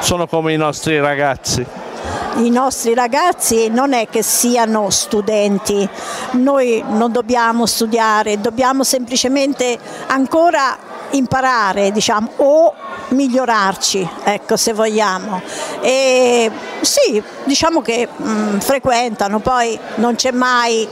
sono 0.00 0.26
come 0.26 0.52
i 0.52 0.56
nostri 0.58 1.00
ragazzi? 1.00 1.81
I 2.36 2.50
nostri 2.50 2.94
ragazzi 2.94 3.68
non 3.68 3.92
è 3.92 4.08
che 4.08 4.22
siano 4.22 4.90
studenti, 4.90 5.88
noi 6.32 6.82
non 6.88 7.12
dobbiamo 7.12 7.66
studiare, 7.66 8.40
dobbiamo 8.40 8.84
semplicemente 8.84 9.78
ancora 10.06 10.90
imparare 11.10 11.90
diciamo, 11.90 12.30
o 12.36 12.74
migliorarci, 13.08 14.08
ecco, 14.24 14.56
se 14.56 14.72
vogliamo. 14.72 15.42
E 15.80 16.50
sì, 16.80 17.22
diciamo 17.44 17.82
che 17.82 18.08
mh, 18.14 18.30
mm, 18.30 18.58
frequentano, 18.58 19.40
poi 19.40 19.78
non 19.96 20.14
c'è 20.14 20.30
mai 20.30 20.88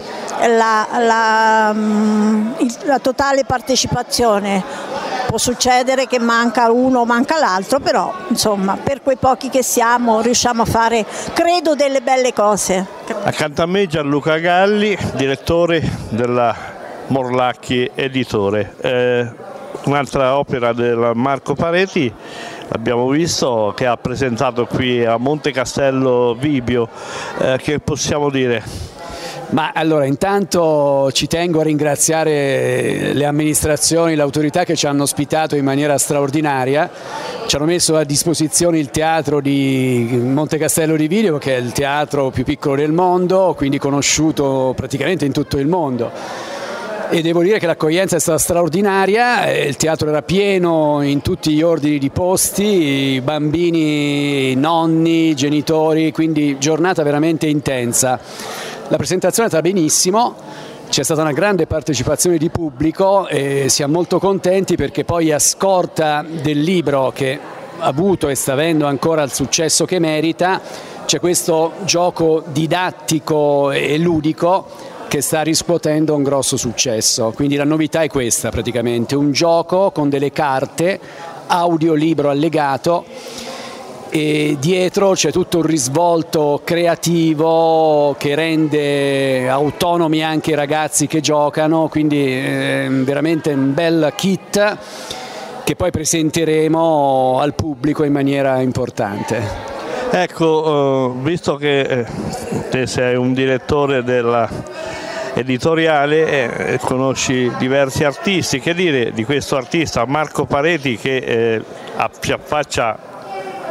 la, 0.46 0.87
la, 0.98 1.72
mh, 1.72 2.55
mm, 2.62 2.68
la 2.85 2.98
totale 2.98 3.44
partecipazione 3.44 5.19
può 5.31 5.38
succedere 5.38 6.09
che 6.09 6.19
manca 6.19 6.73
uno 6.73 7.01
o 7.01 7.05
manca 7.05 7.38
l'altro, 7.38 7.79
però 7.79 8.12
insomma 8.31 8.77
per 8.77 9.01
quei 9.01 9.14
pochi 9.14 9.49
che 9.49 9.62
siamo 9.62 10.21
riusciamo 10.21 10.62
a 10.62 10.64
fare, 10.64 11.07
credo, 11.33 11.77
delle 11.77 12.01
belle 12.01 12.33
cose. 12.33 12.85
Accanto 13.23 13.62
a 13.62 13.66
me 13.66 13.87
Gianluca 13.87 14.38
Galli, 14.38 14.99
direttore 15.14 15.81
della 16.09 16.53
Morlacchi 17.07 17.88
Editore. 17.95 18.75
Eh, 18.81 19.31
un'altra 19.85 20.37
opera 20.37 20.73
del 20.73 21.12
Marco 21.14 21.55
Pareti 21.55 22.12
abbiamo 22.71 23.09
visto 23.09 23.73
che 23.77 23.87
ha 23.87 23.97
presentato 23.97 24.66
qui 24.66 25.05
a 25.05 25.16
Monte 25.16 25.53
Castello 25.53 26.35
Vibio, 26.35 26.88
eh, 27.38 27.57
che 27.62 27.79
possiamo 27.79 28.31
dire? 28.31 28.99
Ma 29.50 29.72
allora 29.74 30.04
intanto 30.04 31.10
ci 31.12 31.26
tengo 31.26 31.58
a 31.60 31.64
ringraziare 31.64 33.12
le 33.12 33.24
amministrazioni, 33.24 34.14
le 34.14 34.22
autorità 34.22 34.62
che 34.62 34.76
ci 34.76 34.86
hanno 34.86 35.02
ospitato 35.02 35.56
in 35.56 35.64
maniera 35.64 35.98
straordinaria, 35.98 36.88
ci 37.46 37.56
hanno 37.56 37.64
messo 37.64 37.96
a 37.96 38.04
disposizione 38.04 38.78
il 38.78 38.90
teatro 38.90 39.40
di 39.40 40.08
Monte 40.22 40.56
Castello 40.56 40.94
di 40.94 41.08
Video 41.08 41.38
che 41.38 41.56
è 41.56 41.58
il 41.58 41.72
teatro 41.72 42.30
più 42.30 42.44
piccolo 42.44 42.76
del 42.76 42.92
mondo, 42.92 43.54
quindi 43.56 43.78
conosciuto 43.78 44.72
praticamente 44.76 45.24
in 45.24 45.32
tutto 45.32 45.58
il 45.58 45.66
mondo 45.66 46.58
e 47.12 47.22
devo 47.22 47.42
dire 47.42 47.58
che 47.58 47.66
l'accoglienza 47.66 48.14
è 48.16 48.20
stata 48.20 48.38
straordinaria, 48.38 49.50
il 49.50 49.74
teatro 49.74 50.08
era 50.08 50.22
pieno 50.22 51.02
in 51.02 51.22
tutti 51.22 51.52
gli 51.52 51.60
ordini 51.60 51.98
di 51.98 52.08
posti, 52.08 53.20
bambini, 53.22 54.54
nonni, 54.54 55.34
genitori, 55.34 56.12
quindi 56.12 56.56
giornata 56.58 57.02
veramente 57.02 57.48
intensa. 57.48 58.20
La 58.90 58.96
presentazione 58.96 59.48
è 59.48 59.53
andata 59.53 59.72
benissimo, 59.72 60.35
c'è 60.88 61.05
stata 61.05 61.20
una 61.20 61.31
grande 61.31 61.68
partecipazione 61.68 62.38
di 62.38 62.50
pubblico 62.50 63.29
e 63.29 63.68
siamo 63.68 63.92
molto 63.92 64.18
contenti 64.18 64.74
perché 64.74 65.05
poi 65.05 65.31
a 65.31 65.38
scorta 65.38 66.24
del 66.29 66.61
libro 66.61 67.12
che 67.14 67.38
ha 67.79 67.87
avuto 67.87 68.29
e 68.29 68.35
sta 68.35 68.55
avendo 68.55 68.87
ancora 68.87 69.22
il 69.22 69.31
successo 69.31 69.85
che 69.85 70.00
merita, 70.00 70.61
c'è 71.07 71.20
questo 71.20 71.74
gioco 71.85 72.42
didattico 72.48 73.70
e 73.70 73.96
ludico 73.96 74.66
che 75.07 75.20
sta 75.20 75.42
riscuotendo 75.42 76.16
un 76.16 76.24
grosso 76.24 76.57
successo. 76.57 77.31
Quindi 77.33 77.55
la 77.55 77.62
novità 77.62 78.00
è 78.00 78.09
questa 78.09 78.50
praticamente, 78.50 79.14
un 79.14 79.31
gioco 79.31 79.92
con 79.92 80.09
delle 80.09 80.33
carte, 80.33 80.98
audiolibro 81.46 82.29
allegato 82.29 83.05
e 84.11 84.57
dietro 84.59 85.12
c'è 85.12 85.31
tutto 85.31 85.59
un 85.59 85.62
risvolto 85.62 86.61
creativo 86.64 88.16
che 88.18 88.35
rende 88.35 89.49
autonomi 89.49 90.23
anche 90.23 90.51
i 90.51 90.55
ragazzi 90.55 91.07
che 91.07 91.20
giocano, 91.20 91.88
quindi 91.88 92.33
è 92.33 92.88
veramente 92.90 93.53
un 93.53 93.73
bel 93.73 94.12
kit 94.16 94.79
che 95.62 95.77
poi 95.77 95.92
presenteremo 95.92 97.38
al 97.40 97.55
pubblico 97.55 98.03
in 98.03 98.12
maniera 98.12 98.61
importante. 98.61 99.79
Ecco, 100.11 101.14
eh, 101.14 101.23
visto 101.23 101.55
che 101.55 101.81
eh, 101.81 102.07
te 102.68 102.88
sei 102.88 103.14
un 103.14 103.33
direttore 103.33 104.03
della 104.03 104.49
editoriale 105.35 106.27
e 106.27 106.73
eh, 106.73 106.79
conosci 106.79 107.49
diversi 107.59 108.03
artisti, 108.03 108.59
che 108.59 108.75
dire 108.75 109.12
di 109.12 109.25
questo 109.25 109.57
artista 109.57 110.05
Marco 110.07 110.46
Pareti 110.46 110.96
che 110.96 111.62
si 112.20 112.33
affaccia 112.33 113.10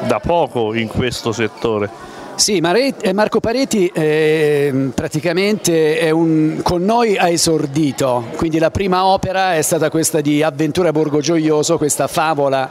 da 0.08 0.20
poco 0.20 0.74
in 0.74 0.88
questo 0.88 1.32
settore. 1.32 2.10
Sì, 2.40 2.62
eh, 3.02 3.12
Marco 3.12 3.42
Pareti 3.42 3.88
eh, 3.88 4.92
praticamente 4.96 6.10
un, 6.14 6.62
con 6.64 6.86
noi 6.86 7.18
ha 7.18 7.28
esordito, 7.28 8.28
quindi 8.38 8.60
la 8.60 8.72
prima 8.72 9.06
opera 9.06 9.56
è 9.56 9.62
stata 9.62 9.90
questa 9.90 10.22
di 10.22 10.42
Avventura 10.42 10.94
Borgo 10.94 11.20
Gioioso, 11.20 11.78
questa 11.78 12.08
favola 12.08 12.70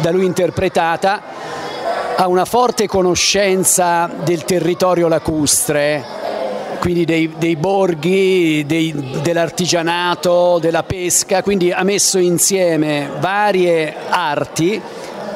da 0.00 0.10
lui 0.10 0.24
interpretata, 0.24 1.22
ha 2.16 2.26
una 2.26 2.46
forte 2.46 2.86
conoscenza 2.86 4.10
del 4.24 4.44
territorio 4.44 5.08
lacustre, 5.08 6.02
quindi 6.80 7.04
dei, 7.04 7.34
dei 7.36 7.56
borghi, 7.56 8.64
dei, 8.66 9.18
dell'artigianato, 9.20 10.58
della 10.58 10.84
pesca, 10.84 11.42
quindi 11.42 11.70
ha 11.70 11.82
messo 11.82 12.16
insieme 12.16 13.10
varie 13.20 13.94
arti 14.08 14.80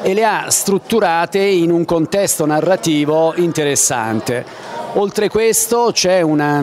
e 0.01 0.13
le 0.13 0.25
ha 0.25 0.49
strutturate 0.49 1.39
in 1.39 1.71
un 1.71 1.85
contesto 1.85 2.45
narrativo 2.45 3.33
interessante. 3.35 4.76
Oltre 4.99 5.29
questo 5.29 5.91
c'è 5.93 6.21
una, 6.21 6.59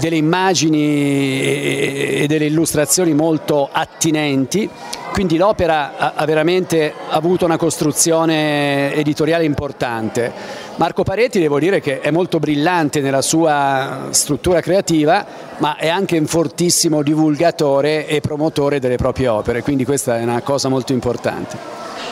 delle 0.00 0.16
immagini 0.16 1.40
e 1.40 2.24
delle 2.26 2.46
illustrazioni 2.46 3.14
molto 3.14 3.68
attinenti, 3.70 4.68
quindi 5.12 5.36
l'opera 5.36 6.14
ha 6.16 6.24
veramente 6.24 6.92
avuto 7.10 7.44
una 7.44 7.56
costruzione 7.56 8.92
editoriale 8.92 9.44
importante. 9.44 10.32
Marco 10.74 11.04
Paretti 11.04 11.38
devo 11.38 11.60
dire 11.60 11.80
che 11.80 12.00
è 12.00 12.10
molto 12.10 12.40
brillante 12.40 13.00
nella 13.00 13.22
sua 13.22 14.08
struttura 14.10 14.60
creativa, 14.60 15.24
ma 15.58 15.76
è 15.76 15.86
anche 15.86 16.18
un 16.18 16.26
fortissimo 16.26 17.02
divulgatore 17.02 18.08
e 18.08 18.20
promotore 18.20 18.80
delle 18.80 18.96
proprie 18.96 19.28
opere, 19.28 19.62
quindi 19.62 19.84
questa 19.84 20.18
è 20.18 20.24
una 20.24 20.40
cosa 20.40 20.68
molto 20.68 20.92
importante. 20.92 21.56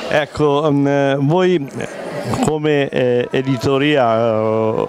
Ecco, 0.08 0.68
um, 0.68 1.26
voi 1.26 1.68
come 2.44 2.88
eh, 2.90 3.26
editoria 3.32 4.40
uh, 4.40 4.88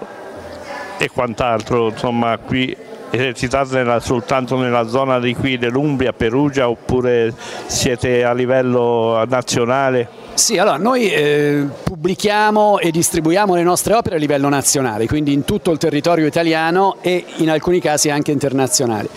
e 0.98 1.10
quant'altro, 1.10 1.88
insomma, 1.88 2.38
qui 2.38 2.76
esercitate 3.10 3.76
nella, 3.76 4.00
soltanto 4.00 4.56
nella 4.56 4.88
zona 4.88 5.18
di 5.18 5.34
qui 5.34 5.58
dell'Umbria, 5.58 6.12
Perugia 6.12 6.68
oppure 6.68 7.32
siete 7.66 8.24
a 8.24 8.32
livello 8.32 9.24
nazionale? 9.28 10.08
Sì, 10.34 10.58
allora 10.58 10.76
noi 10.76 11.10
eh, 11.10 11.66
pubblichiamo 11.82 12.78
e 12.78 12.90
distribuiamo 12.90 13.54
le 13.54 13.62
nostre 13.62 13.94
opere 13.94 14.16
a 14.16 14.18
livello 14.18 14.48
nazionale, 14.48 15.06
quindi 15.06 15.32
in 15.32 15.44
tutto 15.44 15.70
il 15.70 15.78
territorio 15.78 16.26
italiano 16.26 16.96
e 17.00 17.24
in 17.36 17.48
alcuni 17.48 17.80
casi 17.80 18.10
anche 18.10 18.32
internazionali. 18.32 19.08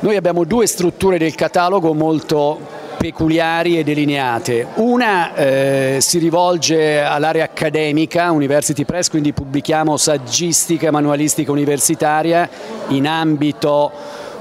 Noi 0.00 0.16
abbiamo 0.16 0.44
due 0.44 0.66
strutture 0.66 1.18
del 1.18 1.34
catalogo 1.34 1.92
molto 1.94 2.75
peculiari 2.96 3.78
e 3.78 3.84
delineate. 3.84 4.66
Una 4.74 5.34
eh, 5.34 5.98
si 6.00 6.18
rivolge 6.18 7.00
all'area 7.00 7.44
accademica, 7.44 8.30
University 8.30 8.84
Press, 8.84 9.08
quindi 9.08 9.32
pubblichiamo 9.32 9.96
saggistica 9.96 10.90
manualistica 10.90 11.50
universitaria 11.52 12.48
in 12.88 13.06
ambito 13.06 13.90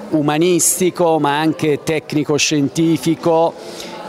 umanistico 0.10 1.20
ma 1.20 1.40
anche 1.40 1.84
tecnico-scientico 1.84 3.54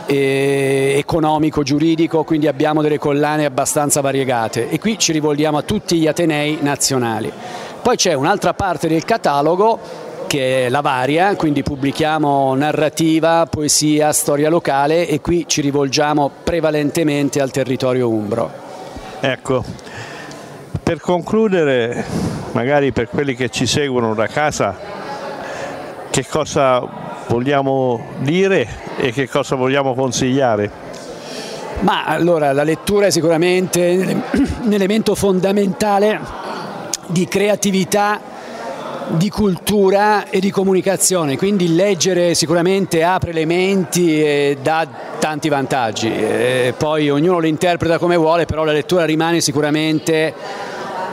eh, 0.07 0.93
economico, 0.97 1.63
giuridico, 1.63 2.23
quindi 2.23 2.47
abbiamo 2.47 2.81
delle 2.81 2.97
collane 2.97 3.45
abbastanza 3.45 4.01
variegate 4.01 4.69
e 4.69 4.79
qui 4.79 4.97
ci 4.97 5.11
rivolgiamo 5.11 5.57
a 5.57 5.61
tutti 5.61 5.97
gli 5.97 6.07
Atenei 6.07 6.59
nazionali. 6.61 7.31
Poi 7.81 7.95
c'è 7.95 8.13
un'altra 8.13 8.53
parte 8.53 8.87
del 8.87 9.05
catalogo 9.05 10.05
che 10.27 10.65
è 10.65 10.69
la 10.69 10.81
varia, 10.81 11.35
quindi 11.35 11.63
pubblichiamo 11.63 12.53
narrativa, 12.53 13.47
poesia, 13.49 14.11
storia 14.11 14.49
locale 14.49 15.07
e 15.07 15.21
qui 15.21 15.45
ci 15.47 15.61
rivolgiamo 15.61 16.29
prevalentemente 16.43 17.41
al 17.41 17.49
territorio 17.49 18.09
umbro. 18.09 18.51
Ecco, 19.19 19.63
per 20.83 20.99
concludere, 20.99 22.05
magari 22.51 22.91
per 22.91 23.09
quelli 23.09 23.33
che 23.35 23.49
ci 23.49 23.65
seguono 23.65 24.13
da 24.13 24.27
casa, 24.27 24.77
che 26.09 26.25
cosa 26.27 26.85
vogliamo 27.27 28.05
dire 28.19 28.67
e 28.97 29.11
che 29.11 29.27
cosa 29.27 29.55
vogliamo 29.55 29.95
consigliare? 29.95 30.85
Ma 31.79 32.05
allora 32.05 32.53
la 32.53 32.63
lettura 32.63 33.05
è 33.05 33.09
sicuramente 33.11 34.23
un 34.61 34.73
elemento 34.73 35.13
fondamentale 35.15 36.19
di 37.07 37.27
creatività, 37.27 38.19
di 39.09 39.29
cultura 39.29 40.29
e 40.29 40.39
di 40.39 40.51
comunicazione, 40.51 41.37
quindi 41.37 41.75
leggere 41.75 42.33
sicuramente 42.33 43.03
apre 43.03 43.31
le 43.31 43.45
menti 43.45 44.21
e 44.21 44.57
dà 44.61 44.87
tanti 45.19 45.49
vantaggi, 45.49 46.13
e 46.13 46.73
poi 46.77 47.09
ognuno 47.09 47.39
lo 47.39 47.47
interpreta 47.47 47.97
come 47.97 48.15
vuole, 48.15 48.45
però 48.45 48.63
la 48.63 48.73
lettura 48.73 49.05
rimane 49.05 49.39
sicuramente 49.41 50.33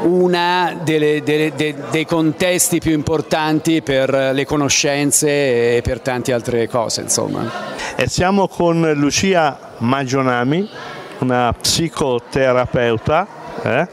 uno 0.02 0.80
dei 0.82 2.06
contesti 2.06 2.80
più 2.80 2.92
importanti 2.92 3.80
per 3.80 4.12
le 4.32 4.44
conoscenze 4.44 5.76
e 5.76 5.82
per 5.82 6.00
tante 6.00 6.32
altre 6.32 6.68
cose. 6.68 7.02
Insomma. 7.02 7.48
E 7.96 8.08
siamo 8.08 8.48
con 8.48 8.92
Lucia 8.94 9.56
Magionami, 9.78 10.68
una 11.18 11.54
psicoterapeuta. 11.58 13.26
Eh? 13.62 13.88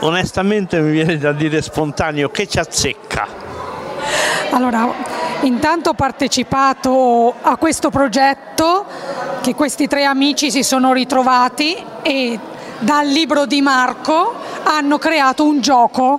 Onestamente 0.00 0.80
mi 0.80 0.92
viene 0.92 1.18
da 1.18 1.32
dire 1.32 1.60
spontaneo 1.60 2.30
che 2.30 2.46
ci 2.46 2.58
azzecca. 2.58 3.26
Allora, 4.50 4.92
intanto 5.42 5.90
ho 5.90 5.94
partecipato 5.94 7.34
a 7.40 7.56
questo 7.56 7.90
progetto 7.90 8.86
che 9.42 9.54
questi 9.54 9.88
tre 9.88 10.04
amici 10.04 10.50
si 10.50 10.62
sono 10.62 10.92
ritrovati 10.92 11.76
e 12.02 12.38
dal 12.78 13.06
libro 13.06 13.44
di 13.44 13.60
Marco 13.60 14.34
hanno 14.64 14.96
creato 14.96 15.44
un 15.44 15.60
gioco, 15.60 16.18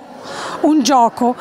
un 0.62 0.84
gioco 0.84 1.36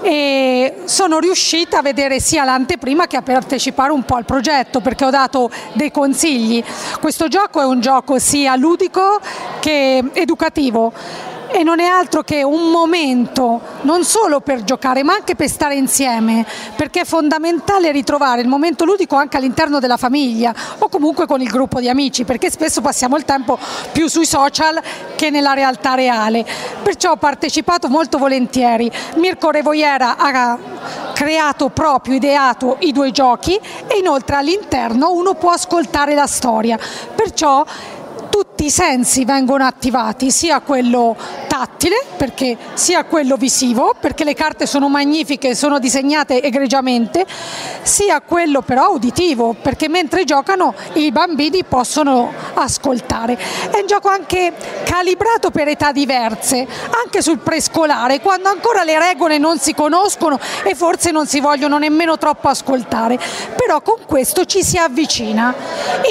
e 0.00 0.82
sono 0.84 1.18
riuscita 1.18 1.78
a 1.78 1.82
vedere 1.82 2.20
sia 2.20 2.44
l'anteprima 2.44 3.06
che 3.06 3.16
a 3.16 3.22
partecipare 3.22 3.92
un 3.92 4.02
po' 4.02 4.16
al 4.16 4.24
progetto 4.24 4.80
perché 4.80 5.04
ho 5.04 5.10
dato 5.10 5.48
dei 5.72 5.90
consigli. 5.90 6.62
Questo 7.00 7.28
gioco 7.28 7.60
è 7.60 7.64
un 7.64 7.80
gioco 7.80 8.18
sia 8.18 8.56
ludico 8.56 9.20
che 9.60 10.10
educativo 10.12 10.92
e 11.56 11.62
non 11.62 11.78
è 11.78 11.86
altro 11.86 12.22
che 12.24 12.42
un 12.42 12.72
momento 12.72 13.60
non 13.82 14.02
solo 14.02 14.40
per 14.40 14.64
giocare 14.64 15.04
ma 15.04 15.12
anche 15.14 15.36
per 15.36 15.48
stare 15.48 15.76
insieme 15.76 16.44
perché 16.74 17.02
è 17.02 17.04
fondamentale 17.04 17.92
ritrovare 17.92 18.40
il 18.40 18.48
momento 18.48 18.84
ludico 18.84 19.14
anche 19.14 19.36
all'interno 19.36 19.78
della 19.78 19.96
famiglia 19.96 20.52
o 20.78 20.88
comunque 20.88 21.26
con 21.26 21.40
il 21.40 21.48
gruppo 21.48 21.78
di 21.78 21.88
amici 21.88 22.24
perché 22.24 22.50
spesso 22.50 22.80
passiamo 22.80 23.16
il 23.16 23.24
tempo 23.24 23.56
più 23.92 24.08
sui 24.08 24.26
social 24.26 24.80
che 25.14 25.30
nella 25.30 25.52
realtà 25.52 25.94
reale. 25.94 26.44
Perciò 26.82 27.12
ho 27.12 27.16
partecipato 27.16 27.88
molto 27.88 28.18
volentieri. 28.18 28.90
Mirko 29.16 29.50
Revoiera 29.50 30.16
ha 30.16 30.58
creato 31.12 31.68
proprio, 31.68 32.16
ideato 32.16 32.76
i 32.80 32.92
due 32.92 33.10
giochi 33.12 33.54
e 33.86 33.98
inoltre 33.98 34.36
all'interno 34.36 35.12
uno 35.12 35.34
può 35.34 35.50
ascoltare 35.50 36.14
la 36.14 36.26
storia. 36.26 36.78
Perciò 37.14 37.64
tutti 38.64 38.70
sensi 38.70 39.24
vengono 39.26 39.64
attivati, 39.66 40.30
sia 40.30 40.60
quello 40.60 41.14
tattile, 41.48 42.02
perché, 42.16 42.56
sia 42.72 43.04
quello 43.04 43.36
visivo, 43.36 43.94
perché 43.98 44.24
le 44.24 44.32
carte 44.32 44.64
sono 44.66 44.88
magnifiche, 44.88 45.54
sono 45.54 45.78
disegnate 45.78 46.40
egregiamente, 46.42 47.26
sia 47.82 48.22
quello 48.22 48.62
però 48.62 48.92
uditivo, 48.92 49.54
perché 49.60 49.88
mentre 49.88 50.24
giocano 50.24 50.74
i 50.94 51.12
bambini 51.12 51.62
possono 51.64 52.32
ascoltare. 52.54 53.36
È 53.70 53.80
un 53.80 53.86
gioco 53.86 54.08
anche 54.08 54.52
calibrato 54.84 55.50
per 55.50 55.68
età 55.68 55.92
diverse, 55.92 56.66
anche 57.04 57.20
sul 57.20 57.40
prescolare, 57.40 58.20
quando 58.20 58.48
ancora 58.48 58.82
le 58.82 58.98
regole 58.98 59.36
non 59.36 59.58
si 59.58 59.74
conoscono 59.74 60.38
e 60.62 60.74
forse 60.74 61.10
non 61.10 61.26
si 61.26 61.40
vogliono 61.40 61.76
nemmeno 61.76 62.16
troppo 62.16 62.48
ascoltare, 62.48 63.18
però 63.54 63.82
con 63.82 63.98
questo 64.06 64.46
ci 64.46 64.62
si 64.64 64.78
avvicina. 64.78 65.54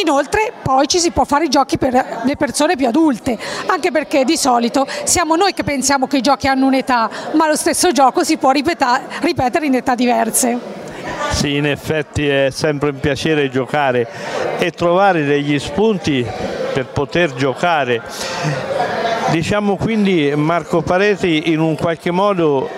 Inoltre 0.04 0.54
poi 0.62 0.88
ci 0.88 1.00
si 1.00 1.10
può 1.10 1.24
fare 1.24 1.46
i 1.46 1.50
giochi 1.50 1.80
per 1.80 1.94
le 1.94 2.36
persone 2.36 2.42
più 2.76 2.88
adulte, 2.88 3.38
anche 3.68 3.92
perché 3.92 4.24
di 4.26 4.38
solito 4.38 4.86
siamo 5.04 5.36
noi 5.36 5.54
che 5.54 5.64
pensiamo 5.64 6.08
che 6.08 6.18
i 6.18 6.22
giochi 6.22 6.48
hanno 6.48 6.66
un'età, 6.66 7.10
ma 7.34 7.48
lo 7.48 7.56
stesso 7.56 7.92
gioco 7.92 8.24
si 8.24 8.38
può 8.38 8.52
ripetere 8.52 9.66
in 9.66 9.76
età 9.76 9.96
diverse. 9.96 10.82
Sì, 11.32 11.56
in 11.56 11.66
effetti 11.66 12.28
è 12.28 12.50
sempre 12.52 12.90
un 12.90 13.00
piacere 13.00 13.50
giocare 13.50 14.08
e 14.60 14.72
trovare 14.72 15.24
degli 15.26 15.58
spunti 15.60 16.26
per 16.74 16.88
poter 16.88 17.34
giocare. 17.34 18.02
Diciamo 19.32 19.78
quindi 19.78 20.34
Marco 20.36 20.82
Pareti 20.82 21.52
in 21.52 21.60
un 21.60 21.76
qualche 21.76 22.12
modo 22.12 22.70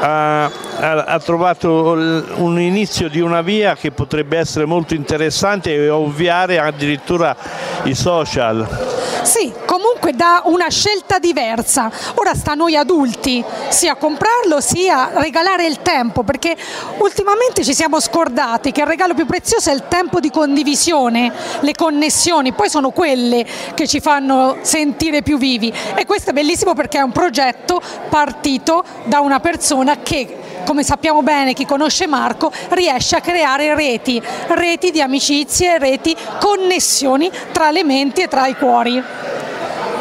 ha, 0.00 0.50
ha, 0.78 1.18
trovato 1.18 1.92
un 1.92 2.60
inizio 2.60 3.08
di 3.08 3.20
una 3.20 3.40
via 3.42 3.74
che 3.74 3.90
potrebbe 3.90 4.38
essere 4.38 4.64
molto 4.64 4.94
interessante 4.94 5.74
e 5.74 5.88
ovviare 5.88 6.58
addirittura 6.58 7.36
i 7.84 7.94
social. 7.94 8.94
Sì, 9.22 9.52
comunque 9.64 10.12
dà 10.12 10.42
una 10.44 10.68
scelta 10.68 11.18
diversa. 11.18 11.90
Ora 12.14 12.34
sta 12.34 12.52
a 12.52 12.54
noi 12.54 12.76
adulti 12.76 13.44
sia 13.68 13.96
comprarlo 13.96 14.60
sia 14.60 15.10
regalare 15.14 15.66
il 15.66 15.82
tempo, 15.82 16.22
perché 16.22 16.56
ultimamente 16.98 17.64
ci 17.64 17.74
siamo 17.74 17.98
scordati 17.98 18.70
che 18.70 18.82
il 18.82 18.86
regalo 18.86 19.14
più 19.14 19.26
prezioso 19.26 19.70
è 19.70 19.74
il 19.74 19.84
tempo 19.88 20.20
di 20.20 20.30
condivisione, 20.30 21.32
le 21.60 21.74
connessioni, 21.74 22.52
poi 22.52 22.68
sono 22.68 22.90
quelle 22.90 23.44
che 23.74 23.88
ci 23.88 24.00
fanno 24.00 24.58
sentire 24.60 25.22
più 25.22 25.38
vivi 25.38 25.72
e 25.94 26.06
questo 26.06 26.30
è 26.30 26.32
bellissimo 26.32 26.74
perché 26.74 26.98
è 26.98 27.02
un 27.02 27.12
progetto 27.12 27.80
partito 28.08 28.84
da 29.04 29.20
una 29.20 29.40
persona 29.40 29.98
che 30.02 30.45
come 30.66 30.82
sappiamo 30.82 31.22
bene 31.22 31.54
chi 31.54 31.64
conosce 31.64 32.06
Marco, 32.08 32.52
riesce 32.70 33.16
a 33.16 33.20
creare 33.20 33.74
reti, 33.74 34.20
reti 34.48 34.90
di 34.90 35.00
amicizie, 35.00 35.78
reti, 35.78 36.14
connessioni 36.40 37.30
tra 37.52 37.70
le 37.70 37.84
menti 37.84 38.22
e 38.22 38.28
tra 38.28 38.46
i 38.48 38.56
cuori. 38.56 39.02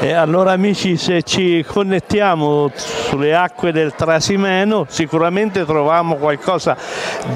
E 0.02 0.12
allora 0.12 0.52
amici 0.52 0.98
se 0.98 1.24
ci 1.24 1.64
connettiamo 1.66 2.70
sulle 2.76 3.34
acque 3.34 3.72
del 3.72 3.94
Trasimeno 3.96 4.86
sicuramente 4.90 5.64
troviamo 5.64 6.16
qualcosa 6.16 6.76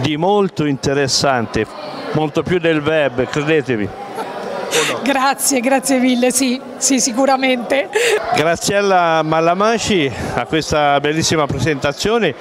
di 0.01 0.17
molto 0.17 0.65
interessante, 0.65 1.65
molto 2.13 2.43
più 2.43 2.59
del 2.59 2.81
web, 2.81 3.25
credetemi. 3.27 4.08
No? 4.91 5.01
Grazie, 5.03 5.59
grazie 5.59 5.97
mille, 5.97 6.31
sì, 6.31 6.59
sì, 6.77 6.99
sicuramente. 6.99 7.89
Graziella 8.35 9.21
Malamaci 9.23 10.11
a 10.35 10.45
questa 10.45 10.99
bellissima 10.99 11.45
presentazione 11.47 12.35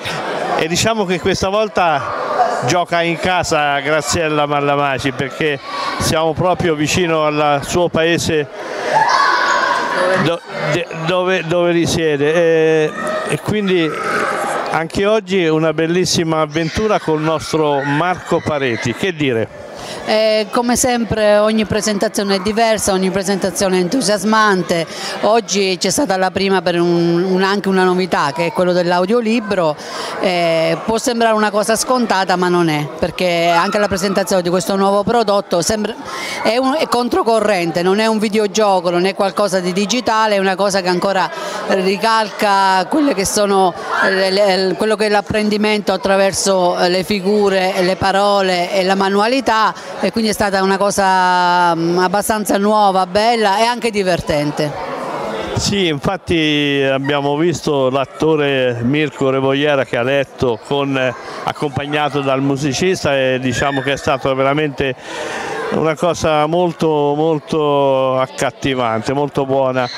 e 0.56 0.68
diciamo 0.68 1.04
che 1.04 1.20
questa 1.20 1.48
volta 1.48 2.26
gioca 2.66 3.02
in 3.02 3.16
casa 3.18 3.78
Graziella 3.80 4.46
Mallamaci 4.46 5.12
perché 5.12 5.58
siamo 6.00 6.32
proprio 6.32 6.74
vicino 6.74 7.24
al 7.24 7.60
suo 7.64 7.88
paese 7.88 8.46
dove, 11.06 11.44
dove 11.46 11.70
risiede 11.70 12.34
e, 12.34 12.92
e 13.28 13.40
quindi 13.40 13.90
anche 14.70 15.06
oggi 15.06 15.46
una 15.46 15.72
bellissima 15.72 16.40
avventura 16.40 16.98
con 16.98 17.18
il 17.18 17.24
nostro 17.24 17.82
Marco 17.82 18.40
Pareti, 18.40 18.94
che 18.94 19.14
dire? 19.14 19.66
Eh, 20.08 20.46
come 20.52 20.74
sempre 20.74 21.36
ogni 21.36 21.66
presentazione 21.66 22.36
è 22.36 22.38
diversa, 22.38 22.92
ogni 22.92 23.10
presentazione 23.10 23.76
è 23.76 23.80
entusiasmante. 23.80 24.86
Oggi 25.22 25.76
c'è 25.78 25.90
stata 25.90 26.16
la 26.16 26.30
prima 26.30 26.62
per 26.62 26.80
un, 26.80 27.22
un, 27.24 27.42
anche 27.42 27.68
una 27.68 27.84
novità 27.84 28.32
che 28.34 28.46
è 28.46 28.52
quello 28.52 28.72
dell'audiolibro. 28.72 29.76
Eh, 30.20 30.78
può 30.86 30.96
sembrare 30.96 31.34
una 31.34 31.50
cosa 31.50 31.76
scontata 31.76 32.36
ma 32.36 32.48
non 32.48 32.70
è, 32.70 32.88
perché 32.98 33.48
anche 33.54 33.76
la 33.76 33.86
presentazione 33.86 34.40
di 34.40 34.48
questo 34.48 34.76
nuovo 34.76 35.02
prodotto 35.02 35.60
sembra, 35.60 35.94
è, 36.42 36.56
un, 36.56 36.74
è 36.78 36.88
controcorrente, 36.88 37.82
non 37.82 37.98
è 37.98 38.06
un 38.06 38.18
videogioco, 38.18 38.88
non 38.88 39.04
è 39.04 39.14
qualcosa 39.14 39.60
di 39.60 39.74
digitale, 39.74 40.36
è 40.36 40.38
una 40.38 40.56
cosa 40.56 40.80
che 40.80 40.88
ancora 40.88 41.30
ricalca 41.66 42.88
che 43.14 43.26
sono, 43.26 43.74
quello 44.78 44.96
che 44.96 45.04
è 45.04 45.08
l'apprendimento 45.10 45.92
attraverso 45.92 46.78
le 46.88 47.04
figure, 47.04 47.82
le 47.82 47.96
parole 47.96 48.72
e 48.72 48.84
la 48.84 48.94
manualità 48.94 49.74
e 50.00 50.12
quindi 50.12 50.30
è 50.30 50.34
stata 50.34 50.62
una 50.62 50.76
cosa 50.76 51.74
mm, 51.74 51.98
abbastanza 51.98 52.56
nuova, 52.58 53.06
bella 53.06 53.58
e 53.58 53.64
anche 53.64 53.90
divertente. 53.90 54.96
Sì, 55.56 55.88
infatti 55.88 56.86
abbiamo 56.88 57.36
visto 57.36 57.90
l'attore 57.90 58.78
Mirko 58.82 59.28
Revogliera 59.28 59.84
che 59.84 59.96
ha 59.96 60.02
letto 60.02 60.58
con, 60.64 60.96
accompagnato 61.44 62.20
dal 62.20 62.40
musicista 62.40 63.16
e 63.18 63.38
diciamo 63.40 63.80
che 63.80 63.94
è 63.94 63.96
stato 63.96 64.32
veramente 64.36 64.94
una 65.72 65.96
cosa 65.96 66.46
molto, 66.46 67.14
molto 67.16 68.20
accattivante, 68.20 69.12
molto 69.12 69.44
buona. 69.44 69.88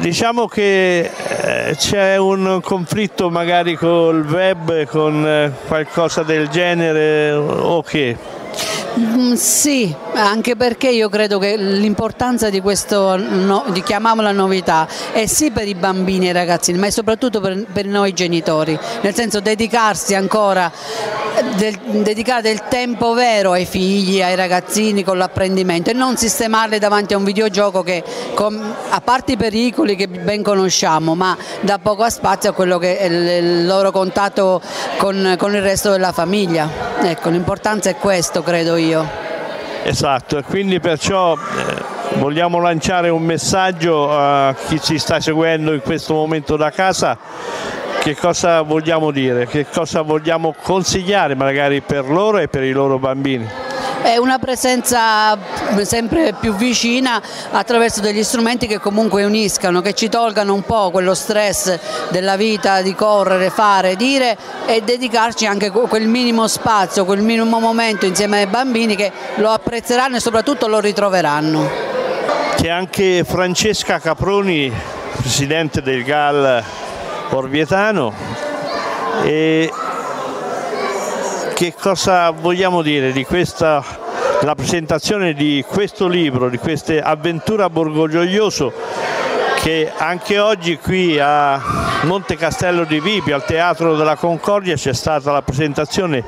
Diciamo 0.00 0.46
che 0.46 1.10
eh, 1.10 1.76
c'è 1.76 2.16
un 2.16 2.60
conflitto 2.62 3.30
magari 3.30 3.76
col 3.76 4.26
web, 4.26 4.86
con 4.86 5.24
eh, 5.24 5.52
qualcosa 5.68 6.24
del 6.24 6.48
genere 6.48 7.32
o 7.32 7.80
che? 7.82 8.35
Mm, 8.98 9.34
sì, 9.34 9.94
anche 10.14 10.56
perché 10.56 10.88
io 10.88 11.10
credo 11.10 11.38
che 11.38 11.56
l'importanza 11.58 12.48
di 12.48 12.62
questo, 12.62 13.16
no, 13.16 13.64
di 13.68 13.82
chiamiamola 13.82 14.32
novità, 14.32 14.88
è 15.12 15.26
sì 15.26 15.50
per 15.50 15.68
i 15.68 15.74
bambini 15.74 16.28
e 16.28 16.30
i 16.30 16.32
ragazzini, 16.32 16.78
ma 16.78 16.86
è 16.86 16.90
soprattutto 16.90 17.40
per, 17.40 17.66
per 17.70 17.84
noi 17.84 18.14
genitori, 18.14 18.78
nel 19.02 19.14
senso 19.14 19.40
dedicarsi 19.40 20.14
ancora, 20.14 20.72
del, 21.56 21.78
dedicare 22.02 22.42
del 22.42 22.62
tempo 22.68 23.12
vero 23.14 23.52
ai 23.52 23.64
figli, 23.64 24.22
ai 24.22 24.34
ragazzini 24.34 25.02
con 25.02 25.18
l'apprendimento 25.18 25.90
e 25.90 25.92
non 25.92 26.16
sistemarli 26.16 26.78
davanti 26.78 27.14
a 27.14 27.16
un 27.16 27.24
videogioco 27.24 27.82
che, 27.82 28.02
com, 28.34 28.74
a 28.88 29.00
parte 29.00 29.32
i 29.32 29.36
pericoli 29.36 29.96
che 29.96 30.08
ben 30.08 30.42
conosciamo, 30.42 31.14
ma 31.14 31.36
dà 31.60 31.78
poco 31.78 32.08
spazio 32.08 32.50
a 32.50 32.52
quello 32.52 32.78
che 32.78 32.98
è 32.98 33.04
il 33.06 33.66
loro 33.66 33.90
contatto 33.90 34.60
con, 34.96 35.34
con 35.38 35.54
il 35.54 35.62
resto 35.62 35.90
della 35.90 36.12
famiglia. 36.12 36.68
Ecco, 37.02 37.28
l'importanza 37.30 37.90
è 37.90 37.96
questo, 37.96 38.42
credo 38.42 38.76
io. 38.76 39.24
Esatto, 39.82 40.42
quindi 40.42 40.80
perciò 40.80 41.34
eh, 41.34 42.18
vogliamo 42.18 42.60
lanciare 42.60 43.08
un 43.08 43.22
messaggio 43.22 44.10
a 44.10 44.54
chi 44.66 44.80
ci 44.80 44.98
sta 44.98 45.20
seguendo 45.20 45.72
in 45.72 45.80
questo 45.80 46.14
momento 46.14 46.56
da 46.56 46.70
casa 46.70 47.16
che 48.06 48.14
cosa 48.14 48.62
vogliamo 48.62 49.10
dire, 49.10 49.48
che 49.48 49.66
cosa 49.66 50.02
vogliamo 50.02 50.54
consigliare 50.62 51.34
magari 51.34 51.80
per 51.80 52.08
loro 52.08 52.38
e 52.38 52.46
per 52.46 52.62
i 52.62 52.70
loro 52.70 53.00
bambini 53.00 53.48
è 54.02 54.16
una 54.18 54.38
presenza 54.38 55.36
sempre 55.82 56.32
più 56.38 56.54
vicina 56.54 57.20
attraverso 57.50 58.00
degli 58.00 58.22
strumenti 58.22 58.68
che 58.68 58.78
comunque 58.78 59.24
uniscano, 59.24 59.80
che 59.80 59.94
ci 59.94 60.08
tolgano 60.08 60.54
un 60.54 60.62
po' 60.62 60.92
quello 60.92 61.14
stress 61.14 61.76
della 62.10 62.36
vita 62.36 62.82
di 62.82 62.94
correre, 62.94 63.50
fare, 63.50 63.96
dire 63.96 64.38
e 64.66 64.82
dedicarci 64.82 65.44
anche 65.44 65.70
quel 65.70 66.06
minimo 66.06 66.46
spazio, 66.46 67.04
quel 67.04 67.22
minimo 67.22 67.58
momento 67.58 68.06
insieme 68.06 68.42
ai 68.42 68.46
bambini 68.46 68.94
che 68.94 69.10
lo 69.36 69.50
apprezzeranno 69.50 70.16
e 70.16 70.20
soprattutto 70.20 70.68
lo 70.68 70.78
ritroveranno. 70.78 71.68
C'è 72.54 72.68
anche 72.68 73.24
Francesca 73.24 73.98
Caproni, 73.98 74.72
presidente 75.16 75.82
del 75.82 76.04
GAL 76.04 76.84
Orvietano 77.30 78.12
e 79.22 79.70
che 81.54 81.74
cosa 81.78 82.30
vogliamo 82.30 82.82
dire 82.82 83.12
di 83.12 83.24
questa 83.24 83.82
la 84.42 84.54
presentazione 84.54 85.32
di 85.32 85.64
questo 85.66 86.06
libro, 86.06 86.48
di 86.50 86.58
queste 86.58 87.00
avventure 87.00 87.62
a 87.62 87.70
Borgo 87.70 88.06
Gioioso 88.06 88.72
che 89.66 89.90
anche 89.96 90.38
oggi 90.38 90.78
qui 90.78 91.18
a 91.18 91.60
Monte 92.02 92.36
Castello 92.36 92.84
di 92.84 93.00
Vibi, 93.00 93.32
al 93.32 93.44
Teatro 93.44 93.96
della 93.96 94.14
Concordia, 94.14 94.76
c'è 94.76 94.92
stata 94.92 95.32
la 95.32 95.42
presentazione 95.42 96.22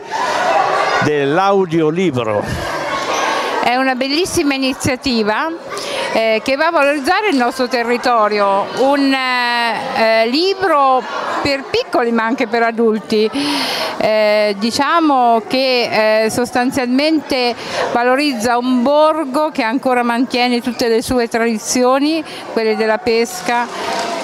dell'audiolibro. 1.04 2.42
È 3.62 3.76
una 3.76 3.94
bellissima 3.94 4.54
iniziativa 4.54 5.52
eh, 6.12 6.40
che 6.42 6.56
va 6.56 6.66
a 6.66 6.70
valorizzare 6.70 7.28
il 7.28 7.36
nostro 7.36 7.68
territorio, 7.68 8.66
un 8.78 9.12
eh, 9.12 10.26
libro 10.28 11.02
per 11.42 11.64
piccoli 11.70 12.12
ma 12.12 12.24
anche 12.24 12.46
per 12.46 12.62
adulti. 12.62 13.30
Eh, 14.00 14.54
diciamo 14.58 15.42
che 15.48 16.24
eh, 16.24 16.30
sostanzialmente 16.30 17.54
valorizza 17.92 18.56
un 18.56 18.82
borgo 18.82 19.50
che 19.50 19.62
ancora 19.62 20.02
mantiene 20.02 20.60
tutte 20.60 20.88
le 20.88 21.02
sue 21.02 21.28
tradizioni, 21.28 22.22
quelle 22.52 22.76
della 22.76 22.98
pesca, 22.98 23.66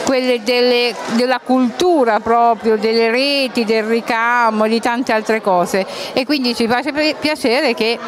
quelle 0.04 0.42
delle, 0.42 0.94
della 1.12 1.40
cultura 1.42 2.20
proprio, 2.20 2.76
delle 2.76 3.10
reti, 3.10 3.64
del 3.64 3.84
ricamo, 3.84 4.66
di 4.66 4.80
tante 4.80 5.12
altre 5.12 5.40
cose 5.40 5.86
e 6.12 6.24
quindi 6.24 6.54
ci 6.54 6.68
fa 6.68 6.82
piacere 7.18 7.74
che 7.74 7.98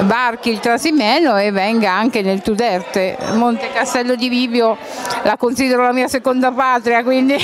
varchi 0.00 0.50
il 0.50 0.60
Trasimeno 0.60 1.36
e 1.36 1.50
venga 1.50 1.92
anche 1.92 2.22
nel 2.22 2.40
Tuderte. 2.42 3.16
Monte 3.32 3.70
Castello 3.72 4.14
di 4.14 4.28
Vibio 4.28 4.76
la 5.22 5.36
considero 5.36 5.82
la 5.82 5.92
mia 5.92 6.08
seconda 6.08 6.50
patria, 6.52 7.02
quindi 7.02 7.34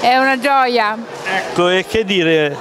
è 0.00 0.16
una 0.16 0.38
gioia. 0.38 0.96
Ecco, 1.24 1.68
e 1.68 1.84
che 1.86 2.04
dire 2.04 2.56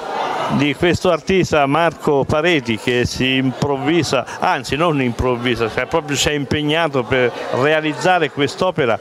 di 0.51 0.73
questo 0.75 1.11
artista 1.11 1.65
Marco 1.65 2.23
Pareti 2.23 2.77
che 2.77 3.05
si 3.05 3.35
improvvisa, 3.35 4.25
anzi 4.39 4.75
non 4.75 5.01
improvvisa, 5.01 5.69
cioè 5.69 5.85
proprio 5.85 6.15
si 6.15 6.29
è 6.29 6.31
impegnato 6.31 7.03
per 7.03 7.31
realizzare 7.51 8.31
quest'opera 8.31 8.97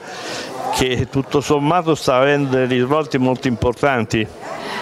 che 0.74 1.08
tutto 1.08 1.40
sommato 1.40 1.94
sta 1.94 2.16
avendo 2.16 2.64
risvolti 2.66 3.16
molto 3.18 3.48
importanti. 3.48 4.26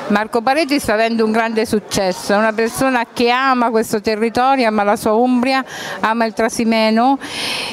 Marco 0.08 0.42
Pareti 0.42 0.80
sta 0.80 0.94
avendo 0.94 1.24
un 1.24 1.32
grande 1.32 1.66
successo, 1.66 2.32
è 2.32 2.36
una 2.36 2.52
persona 2.52 3.06
che 3.12 3.30
ama 3.30 3.70
questo 3.70 4.00
territorio, 4.00 4.66
ama 4.66 4.82
la 4.82 4.96
sua 4.96 5.12
Umbria, 5.12 5.64
ama 6.00 6.24
il 6.24 6.32
Trasimeno 6.32 7.18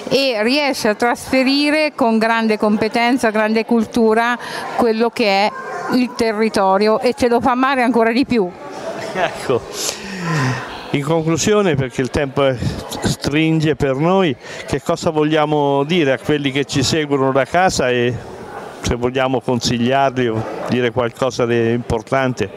e 0.10 0.42
riesce 0.44 0.90
a 0.90 0.96
trasferire 0.96 1.94
con 1.96 2.18
grande 2.18 2.58
competenza, 2.58 3.32
grande 3.32 3.66
cultura 3.66 4.38
quello 4.76 5.10
che 5.10 5.26
è 5.26 5.52
il 5.94 6.14
territorio 6.16 7.00
e 7.00 7.14
ce 7.16 7.28
lo 7.28 7.42
fa 7.42 7.52
amare 7.52 7.82
ancora 7.82 8.12
di 8.12 8.26
più. 8.26 8.50
Ecco, 9.14 9.62
in 10.92 11.04
conclusione, 11.04 11.76
perché 11.76 12.02
il 12.02 12.10
tempo 12.10 12.54
stringe 13.04 13.76
per 13.76 13.96
noi, 13.96 14.36
che 14.66 14.82
cosa 14.82 15.10
vogliamo 15.10 15.84
dire 15.84 16.14
a 16.14 16.18
quelli 16.18 16.52
che 16.52 16.66
ci 16.66 16.84
seguono 16.84 17.32
da 17.32 17.46
casa 17.46 17.90
e 17.90 18.14
se 18.82 18.96
vogliamo 18.96 19.42
consigliarli 19.42 20.28
o 20.28 20.44
dire 20.70 20.92
qualcosa 20.92 21.46
di 21.46 21.72
importante? 21.72 22.50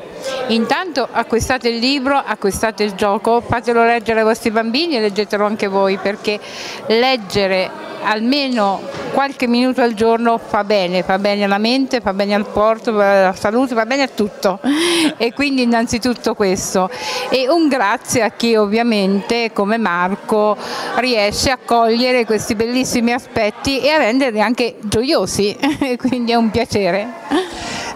Intanto 0.49 1.07
acquistate 1.11 1.69
il 1.69 1.79
libro, 1.79 2.17
acquistate 2.17 2.83
il 2.83 2.95
gioco, 2.95 3.41
fatelo 3.41 3.85
leggere 3.85 4.21
ai 4.21 4.25
vostri 4.25 4.51
bambini 4.51 4.97
e 4.97 5.01
leggetelo 5.01 5.45
anche 5.45 5.69
voi 5.69 5.99
perché 5.99 6.41
leggere 6.87 7.71
almeno 8.05 8.81
qualche 9.13 9.47
minuto 9.47 9.81
al 9.81 9.95
giorno 9.95 10.39
fa 10.39 10.65
bene, 10.65 11.03
fa 11.03 11.19
bene 11.19 11.45
alla 11.45 11.59
mente, 11.59 12.01
fa 12.01 12.13
bene 12.13 12.35
al 12.35 12.47
porto, 12.47 12.91
alla 12.91 13.35
salute, 13.35 13.75
fa 13.75 13.87
bene 13.87 14.03
a 14.03 14.09
tutto 14.09 14.61
e 15.17 15.33
quindi 15.33 15.63
innanzitutto 15.63 16.35
questo 16.35 16.91
e 17.31 17.49
un 17.49 17.69
grazie 17.69 18.23
a 18.23 18.31
chi 18.31 18.55
ovviamente 18.57 19.51
come 19.53 19.79
Marco 19.79 20.57
riesce 20.97 21.51
a 21.51 21.59
cogliere 21.65 22.25
questi 22.25 22.55
bellissimi 22.55 23.13
aspetti 23.13 23.81
e 23.81 23.91
a 23.91 23.99
renderli 23.99 24.41
anche 24.41 24.77
gioiosi, 24.83 25.57
quindi 25.99 26.33
è 26.33 26.37
un 26.37 26.51
piacere. 26.51 27.13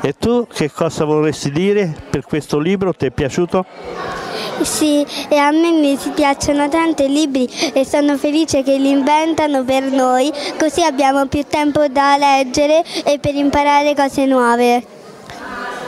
E 0.01 0.15
tu 0.17 0.47
che 0.47 0.71
cosa 0.71 1.05
vorresti 1.05 1.51
dire 1.51 1.93
per 2.09 2.25
questo 2.25 2.59
libro? 2.59 2.95
Ti 2.95 3.07
è 3.07 3.11
piaciuto? 3.11 3.65
Sì, 4.63 5.07
e 5.29 5.37
a 5.37 5.51
me 5.51 5.71
mi 5.71 5.97
piacciono 6.15 6.69
tanto 6.69 7.05
i 7.05 7.09
libri 7.09 7.49
e 7.73 7.85
sono 7.85 8.17
felice 8.17 8.63
che 8.63 8.77
li 8.77 8.91
inventano 8.91 9.63
per 9.63 9.85
noi, 9.99 10.33
così 10.57 10.85
abbiamo 10.85 11.27
più 11.27 11.43
tempo 11.43 11.89
da 11.89 12.17
leggere 12.17 12.85
e 13.05 13.19
per 13.19 13.35
imparare 13.35 13.97
cose 13.97 14.27
nuove. 14.27 14.85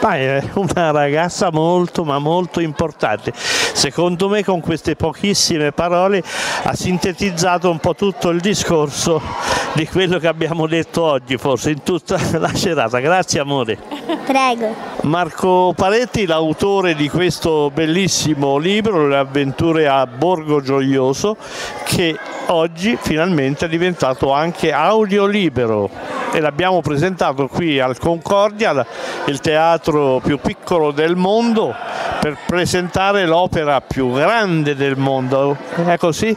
Ma 0.01 0.17
è 0.17 0.43
una 0.55 0.91
ragazza 0.91 1.51
molto 1.53 2.05
ma 2.05 2.19
molto 2.19 2.61
importante. 2.61 3.33
Secondo 3.35 4.29
me 4.29 4.43
con 4.43 4.61
queste 4.61 4.97
pochissime 4.97 5.71
parole 5.73 6.25
ha 6.65 6.75
sintetizzato 6.75 7.71
un 7.71 7.79
po' 7.79 7.95
tutto 7.95 8.31
il 8.31 8.41
discorso 8.41 9.21
di 9.73 9.87
quello 9.87 10.19
che 10.19 10.27
abbiamo 10.27 10.67
detto 10.67 11.03
oggi, 11.03 11.37
forse 11.37 11.71
in 11.71 11.83
tutta 11.83 12.19
la 12.39 12.53
serata. 12.55 12.99
Grazie 12.99 13.41
amore. 13.41 13.79
Prego. 14.27 14.75
Marco 15.03 15.73
Paletti, 15.75 16.27
l'autore 16.27 16.95
di 16.95 17.09
questo 17.09 17.71
bellissimo 17.73 18.57
libro, 18.59 19.07
Le 19.07 19.17
avventure 19.17 19.89
a 19.89 20.07
Borgo 20.07 20.61
Gioioso, 20.61 21.37
che 21.85 22.17
oggi 22.47 22.99
finalmente 23.01 23.67
è 23.67 23.69
diventato 23.69 24.33
anche 24.33 24.73
audiolibero 24.73 25.89
e 26.33 26.41
l'abbiamo 26.41 26.81
presentato 26.81 27.47
qui 27.47 27.81
al 27.81 27.99
Concordia, 27.99 28.87
il 29.27 29.41
teatro 29.41 30.21
più 30.23 30.39
piccolo 30.39 30.91
del 30.91 31.17
mondo, 31.17 31.75
per 32.21 32.39
presentare 32.47 33.27
l'opera 33.27 33.81
più 33.81 34.13
grande 34.13 34.75
del 34.75 34.97
mondo. 34.97 35.57
È 35.75 35.97
così? 35.97 36.37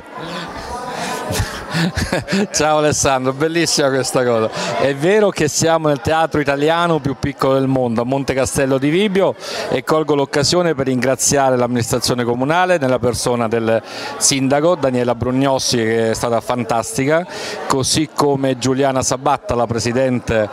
Ciao 2.52 2.78
Alessandro, 2.78 3.34
bellissima 3.34 3.90
questa 3.90 4.24
cosa. 4.24 4.50
È 4.78 4.94
vero 4.96 5.30
che 5.30 5.48
siamo 5.48 5.88
nel 5.88 6.02
teatro 6.02 6.40
italiano 6.40 7.00
più 7.00 7.16
piccolo 7.20 7.54
del 7.54 7.68
mondo, 7.68 8.02
a 8.02 8.06
Monte 8.06 8.34
Castello 8.34 8.78
di 8.78 8.90
Vibio 8.90 9.36
e 9.70 9.84
colgo 9.84 10.14
l'occasione 10.14 10.76
per 10.76 10.86
ringraziare 10.86 11.58
l'amministrazione 11.58 12.24
comunale 12.24 12.78
nella 12.78 13.00
persona 13.00 13.48
del 13.48 13.82
sindaco 14.18 14.76
Daniela 14.76 15.16
Brugnossi 15.16 15.78
che 15.78 16.12
è 16.12 16.14
stata 16.14 16.40
fantastica, 16.42 17.26
così 17.68 18.10
come 18.14 18.58
Giuliana 18.58 19.02
Sabatta, 19.02 19.56
la 19.56 19.66
presidente 19.66 20.50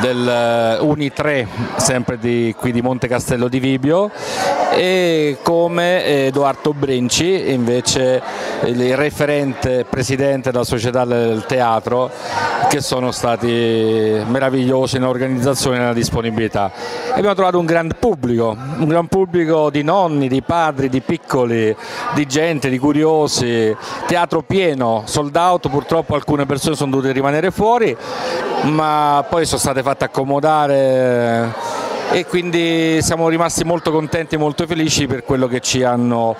del 0.00 0.78
Uni 0.80 1.12
3, 1.12 1.46
sempre 1.76 2.18
di, 2.18 2.54
qui 2.56 2.72
di 2.72 2.80
Monte 2.82 3.08
Castello 3.08 3.48
di 3.48 3.58
Vibio 3.58 4.10
e 4.70 5.38
come 5.42 6.04
Edoardo 6.26 6.72
Brenci, 6.72 7.52
invece 7.52 8.22
il 8.64 8.96
referente 8.96 9.84
presidente 9.88 10.50
della 10.50 10.64
società 10.64 11.04
del 11.04 11.44
teatro, 11.46 12.10
che 12.68 12.80
sono 12.80 13.10
stati 13.10 13.48
meravigliosi 13.48 14.98
nell'organizzazione 14.98 15.76
e 15.76 15.78
nella 15.80 15.92
disponibilità. 15.92 16.70
Abbiamo 17.10 17.34
trovato 17.34 17.58
un 17.58 17.66
gran 17.66 17.90
pubblico, 17.98 18.56
un 18.78 18.86
gran 18.86 19.08
pubblico 19.08 19.70
di 19.70 19.82
nonni, 19.82 20.28
di 20.28 20.42
padri, 20.42 20.88
di 20.88 21.00
piccoli, 21.00 21.74
di 22.14 22.26
gente, 22.26 22.68
di 22.68 22.78
curiosi, 22.78 23.74
teatro 24.06 24.42
pieno, 24.42 25.02
sold 25.06 25.34
out, 25.34 25.68
purtroppo 25.68 26.14
alcune 26.14 26.46
persone 26.46 26.76
sono 26.76 26.90
dovute 26.90 27.10
rimanere 27.12 27.50
fuori, 27.50 27.96
ma 28.64 29.24
poi 29.28 29.44
sono 29.44 29.58
state 29.58 29.82
fatte 29.82 29.87
accomodare 29.96 31.52
e 32.10 32.24
quindi 32.24 33.00
siamo 33.02 33.28
rimasti 33.28 33.64
molto 33.64 33.90
contenti 33.90 34.34
e 34.34 34.38
molto 34.38 34.66
felici 34.66 35.06
per 35.06 35.24
quello 35.24 35.46
che 35.46 35.60
ci 35.60 35.82
hanno 35.82 36.36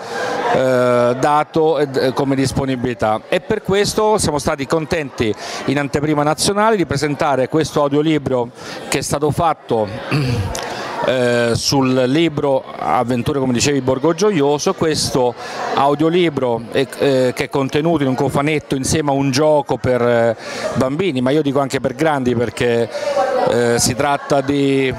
eh, 0.55 1.17
dato 1.19 1.79
eh, 1.79 2.13
come 2.15 2.35
disponibilità. 2.35 3.21
E 3.29 3.41
per 3.41 3.63
questo 3.63 4.17
siamo 4.19 4.39
stati 4.39 4.67
contenti 4.67 5.35
in 5.67 5.79
anteprima 5.79 6.23
nazionale 6.23 6.77
di 6.77 6.87
presentare 6.87 7.49
questo 7.49 7.83
audiolibro 7.83 8.51
che 8.89 8.99
è 8.99 9.03
stato 9.03 9.31
fatto 9.31 9.89
eh, 11.09 11.53
sul 11.55 12.05
libro 12.07 12.63
Avventure 12.77 13.39
come 13.39 13.55
dicevi 13.55 13.81
Borgo 13.81 14.13
Gioioso, 14.13 14.75
questo 14.75 15.35
audiolibro 15.75 16.61
eh, 16.73 16.87
che 16.87 17.45
è 17.45 17.49
contenuto 17.49 18.03
in 18.03 18.11
un 18.11 18.15
cofanetto 18.15 18.75
insieme 18.75 19.11
a 19.11 19.15
un 19.15 19.31
gioco 19.31 19.79
per 19.79 20.03
eh, 20.03 20.37
bambini, 20.75 21.23
ma 21.23 21.31
io 21.31 21.41
dico 21.41 21.61
anche 21.61 21.81
per 21.81 21.95
grandi 21.95 22.35
perché 22.35 22.91
eh, 23.49 23.79
si 23.79 23.95
tratta 23.95 24.43
di 24.43 24.93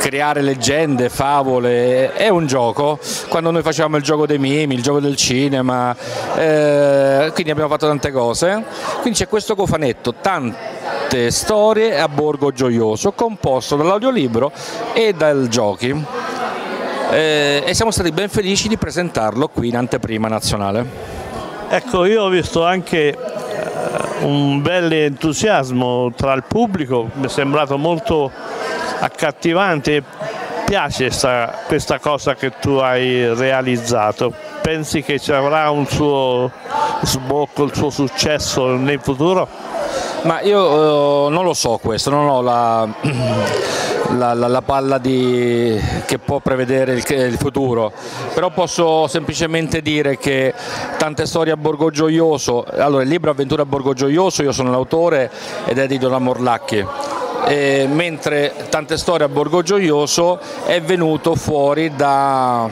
creare 0.00 0.40
leggende, 0.40 1.10
favole, 1.10 2.14
è 2.14 2.30
un 2.30 2.46
gioco, 2.46 2.98
quando 3.28 3.50
noi 3.50 3.60
facevamo 3.60 3.98
il 3.98 4.02
gioco 4.02 4.24
dei 4.24 4.38
mimi, 4.38 4.74
il 4.74 4.82
gioco 4.82 4.98
del 4.98 5.14
cinema, 5.14 5.94
eh, 6.38 7.30
quindi 7.34 7.50
abbiamo 7.50 7.68
fatto 7.68 7.86
tante 7.86 8.10
cose, 8.10 8.64
quindi 9.02 9.18
c'è 9.18 9.28
questo 9.28 9.54
cofanetto, 9.54 10.14
tante 10.22 11.30
storie 11.30 12.00
a 12.00 12.08
Borgo 12.08 12.50
Gioioso, 12.50 13.12
composto 13.12 13.76
dall'audiolibro 13.76 14.50
e 14.94 15.12
dal 15.12 15.48
giochi. 15.48 16.04
Eh, 17.10 17.62
e 17.66 17.74
siamo 17.74 17.90
stati 17.90 18.10
ben 18.10 18.30
felici 18.30 18.68
di 18.68 18.78
presentarlo 18.78 19.48
qui 19.48 19.68
in 19.68 19.76
anteprima 19.76 20.28
nazionale. 20.28 21.18
Ecco, 21.68 22.06
io 22.06 22.22
ho 22.22 22.28
visto 22.30 22.64
anche 22.64 23.16
un 24.20 24.60
bel 24.62 24.92
entusiasmo 24.92 26.12
tra 26.14 26.32
il 26.34 26.44
pubblico, 26.46 27.08
mi 27.14 27.26
è 27.26 27.28
sembrato 27.28 27.78
molto 27.78 28.30
accattivante. 29.00 30.02
Piace 30.64 31.10
sta, 31.10 31.62
questa 31.66 31.98
cosa 31.98 32.34
che 32.34 32.52
tu 32.60 32.74
hai 32.74 33.34
realizzato? 33.34 34.32
Pensi 34.62 35.02
che 35.02 35.18
ci 35.18 35.32
avrà 35.32 35.68
un 35.70 35.86
suo 35.86 36.52
sbocco, 37.02 37.64
il 37.64 37.74
suo 37.74 37.90
successo 37.90 38.76
nel 38.76 39.00
futuro? 39.00 39.48
Ma 40.22 40.40
io 40.42 41.26
eh, 41.26 41.30
non 41.30 41.44
lo 41.44 41.54
so 41.54 41.78
questo, 41.82 42.10
non 42.10 42.28
ho 42.28 42.40
la, 42.40 42.86
la, 44.16 44.34
la, 44.34 44.48
la 44.48 44.62
palla 44.62 44.98
di, 44.98 45.80
che 46.06 46.18
può 46.18 46.40
prevedere 46.40 46.94
il, 46.94 47.04
il, 47.08 47.36
futuro, 47.36 47.92
però 48.34 48.50
posso 48.50 49.06
semplicemente 49.06 49.82
dire 49.82 50.18
che 50.18 50.52
tante 50.98 51.26
storie 51.26 51.52
a 51.52 51.56
Borgo 51.56 51.90
Gioioso, 51.90 52.64
allora 52.64 53.02
il 53.02 53.08
libro 53.08 53.30
Avventura 53.30 53.62
a 53.62 53.66
Borgo 53.66 53.92
Gioioso, 53.92 54.42
io 54.42 54.52
sono 54.52 54.70
l'autore 54.70 55.30
ed 55.66 55.78
è 55.78 55.82
edito 55.82 56.08
da 56.08 56.18
Morlacchi. 56.18 56.86
Eh, 57.46 57.88
mentre 57.90 58.52
tante 58.68 58.98
storie 58.98 59.24
a 59.24 59.28
Borgo 59.28 59.62
Gioioso 59.62 60.38
è 60.66 60.80
venuto 60.82 61.34
fuori 61.34 61.90
da 61.96 62.68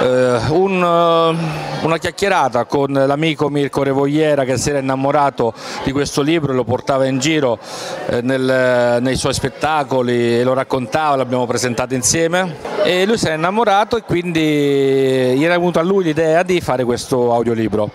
eh, 0.00 0.38
un, 0.50 1.36
una 1.82 1.98
chiacchierata 1.98 2.64
con 2.64 2.92
l'amico 2.92 3.48
Mirko 3.48 3.82
Revogliera 3.82 4.44
che 4.44 4.56
si 4.56 4.70
era 4.70 4.78
innamorato 4.78 5.52
di 5.84 5.92
questo 5.92 6.22
libro 6.22 6.52
e 6.52 6.54
lo 6.54 6.64
portava 6.64 7.06
in 7.06 7.18
giro 7.18 7.58
eh, 8.06 8.20
nel, 8.22 8.98
nei 9.00 9.16
suoi 9.16 9.34
spettacoli 9.34 10.38
e 10.38 10.44
lo 10.44 10.54
raccontava, 10.54 11.16
l'abbiamo 11.16 11.46
presentato 11.46 11.94
insieme. 11.94 12.70
E 12.84 13.06
lui 13.06 13.16
si 13.16 13.26
era 13.26 13.34
innamorato 13.34 13.96
e 13.96 14.02
quindi 14.02 14.40
gli 14.40 15.44
era 15.44 15.56
venuta 15.56 15.80
a 15.80 15.82
lui 15.82 16.04
l'idea 16.04 16.42
di 16.42 16.60
fare 16.60 16.84
questo 16.84 17.32
audiolibro. 17.32 17.90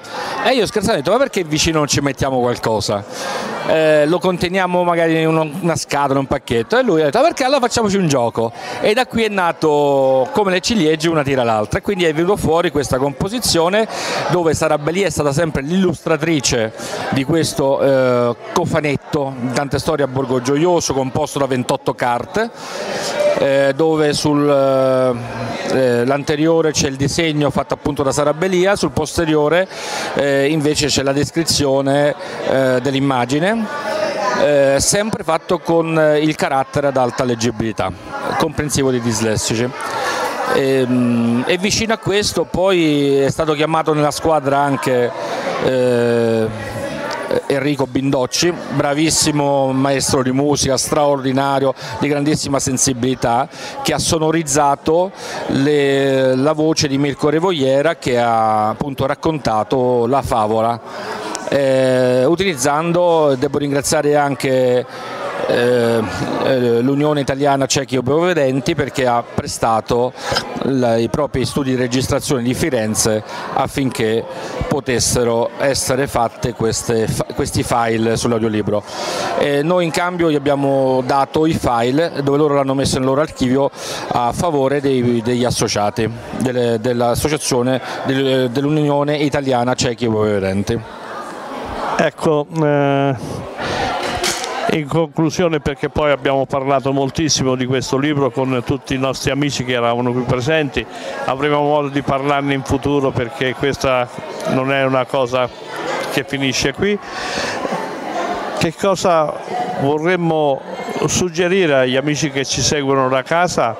E 0.45 0.53
io 0.53 0.65
scherzando 0.65 0.99
ho 0.99 1.01
detto 1.01 1.11
ma 1.11 1.17
perché 1.17 1.43
vicino 1.43 1.79
non 1.79 1.87
ci 1.87 2.01
mettiamo 2.01 2.39
qualcosa? 2.39 3.03
Eh, 3.67 4.05
lo 4.05 4.17
conteniamo 4.19 4.83
magari 4.83 5.21
in 5.21 5.27
una 5.27 5.75
scatola, 5.75 6.19
un 6.19 6.25
pacchetto. 6.25 6.77
E 6.77 6.83
lui 6.83 7.01
ha 7.01 7.05
detto 7.05 7.21
perché 7.21 7.43
allora 7.43 7.59
facciamoci 7.59 7.97
un 7.97 8.07
gioco? 8.07 8.51
E 8.81 8.93
da 8.93 9.05
qui 9.05 9.23
è 9.23 9.29
nato 9.29 10.27
come 10.31 10.51
le 10.51 10.61
ciliegie 10.61 11.09
una 11.09 11.23
tira 11.23 11.43
l'altra. 11.43 11.81
Quindi 11.81 12.05
è 12.05 12.13
venuto 12.13 12.37
fuori 12.37 12.71
questa 12.71 12.97
composizione 12.97 13.76
dove 14.29 14.53
Sara 14.53 14.77
Belli 14.77 15.01
è 15.01 15.09
stata 15.09 15.33
sempre 15.33 15.61
l'illustratrice 15.61 16.71
di 17.09 17.25
questo 17.25 17.81
eh, 17.81 18.35
cofanetto, 18.53 19.33
tante 19.53 19.79
storie 19.79 20.05
a 20.05 20.07
Borgo 20.07 20.41
Gioioso 20.41 20.93
composto 20.93 21.39
da 21.39 21.47
28 21.47 21.95
carte 21.95 22.51
eh, 23.39 23.73
dove 23.75 24.13
sull'anteriore 24.13 26.69
eh, 26.69 26.71
c'è 26.71 26.87
il 26.87 26.95
disegno 26.95 27.49
fatto 27.49 27.73
appunto 27.73 28.03
da 28.03 28.11
Sara 28.11 28.33
Belia, 28.33 28.75
sul 28.75 28.91
posteriore 28.91 29.67
eh, 30.15 30.49
invece 30.49 30.85
c'è 30.87 31.01
la 31.03 31.13
descrizione 31.13 32.13
eh, 32.49 32.79
dell'immagine 32.81 33.65
eh, 34.39 34.77
sempre 34.79 35.23
fatto 35.23 35.59
con 35.59 36.17
il 36.19 36.35
carattere 36.35 36.87
ad 36.87 36.97
alta 36.97 37.23
leggibilità, 37.23 37.91
comprensivo 38.37 38.91
dei 38.91 39.01
dislessici. 39.01 39.67
E, 40.57 40.79
ehm, 40.79 41.43
e, 41.45 41.57
vicino 41.59 41.93
a 41.93 41.97
questo 41.99 42.45
poi 42.45 43.17
è 43.17 43.29
stato 43.29 43.53
chiamato 43.53 43.93
nella 43.93 44.09
squadra 44.09 44.57
anche 44.57 45.11
eh, 45.63 46.47
Enrico 47.45 47.85
Bindocci, 47.85 48.51
bravissimo 48.73 49.71
maestro 49.71 50.23
di 50.23 50.31
musica, 50.31 50.75
straordinario, 50.75 51.75
di 51.99 52.07
grandissima 52.07 52.57
sensibilità, 52.57 53.47
che 53.83 53.93
ha 53.93 53.99
sonorizzato 53.99 55.11
le, 55.47 56.35
la 56.35 56.53
voce 56.53 56.87
di 56.87 56.97
Mirko 56.97 57.29
Revogliera 57.29 57.97
che 57.97 58.17
ha 58.17 58.69
appunto 58.69 59.05
raccontato 59.05 60.07
la 60.07 60.23
favola. 60.23 60.79
Eh, 61.49 62.25
utilizzando, 62.25 63.35
devo 63.37 63.59
ringraziare 63.59 64.15
anche 64.15 64.85
l'Unione 65.47 67.21
Italiana 67.21 67.65
Ciechi 67.65 67.97
Obevedenti 67.97 68.75
perché 68.75 69.07
ha 69.07 69.23
prestato 69.23 70.11
i 70.65 71.07
propri 71.09 71.45
studi 71.45 71.71
di 71.71 71.75
registrazione 71.75 72.43
di 72.43 72.53
Firenze 72.53 73.23
affinché 73.53 74.23
potessero 74.67 75.49
essere 75.59 76.07
fatte 76.07 76.53
queste, 76.53 77.07
questi 77.35 77.63
file 77.63 78.17
sull'audiolibro. 78.17 78.83
Eh, 79.39 79.61
noi 79.63 79.85
in 79.85 79.91
cambio 79.91 80.29
gli 80.29 80.35
abbiamo 80.35 81.01
dato 81.05 81.45
i 81.45 81.53
file 81.53 82.11
dove 82.23 82.37
loro 82.37 82.55
l'hanno 82.55 82.73
messo 82.73 82.97
nel 82.97 83.07
loro 83.07 83.21
archivio 83.21 83.69
a 84.09 84.31
favore 84.33 84.81
dei, 84.81 85.21
degli 85.23 85.45
associati 85.45 86.09
delle, 86.39 86.79
dell'associazione 86.79 87.81
dell'Unione 88.05 89.17
Italiana 89.17 89.73
Ciechi 89.73 90.05
Obevedenti. 90.05 90.79
Ecco, 91.99 92.45
eh, 92.61 93.15
in 94.71 94.87
conclusione, 94.87 95.59
perché 95.59 95.89
poi 95.89 96.11
abbiamo 96.11 96.45
parlato 96.45 96.91
moltissimo 96.91 97.55
di 97.55 97.65
questo 97.65 97.97
libro 97.97 98.31
con 98.31 98.61
tutti 98.65 98.93
i 98.93 98.97
nostri 98.97 99.31
amici 99.31 99.63
che 99.63 99.73
eravamo 99.73 100.11
qui 100.11 100.21
presenti, 100.21 100.85
avremo 101.25 101.61
modo 101.61 101.87
di 101.89 102.01
parlarne 102.01 102.53
in 102.53 102.63
futuro 102.63 103.11
perché 103.11 103.53
questa 103.55 104.07
non 104.49 104.71
è 104.71 104.83
una 104.83 105.05
cosa 105.05 105.49
che 106.11 106.23
finisce 106.23 106.73
qui. 106.73 106.97
che 108.57 108.73
cosa 108.73 109.33
vorremmo 109.81 110.59
suggerire 111.05 111.75
agli 111.75 111.95
amici 111.95 112.31
che 112.31 112.43
ci 112.43 112.61
seguono 112.61 113.07
da 113.07 113.21
casa 113.21 113.77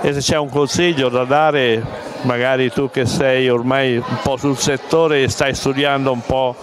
e 0.00 0.12
se 0.12 0.20
c'è 0.20 0.38
un 0.38 0.48
consiglio 0.48 1.08
da 1.08 1.24
dare 1.24 1.82
magari 2.22 2.70
tu 2.70 2.90
che 2.90 3.06
sei 3.06 3.48
ormai 3.48 3.96
un 3.96 4.18
po' 4.22 4.36
sul 4.36 4.56
settore 4.56 5.22
e 5.22 5.28
stai 5.28 5.54
studiando 5.54 6.12
un 6.12 6.20
po', 6.24 6.54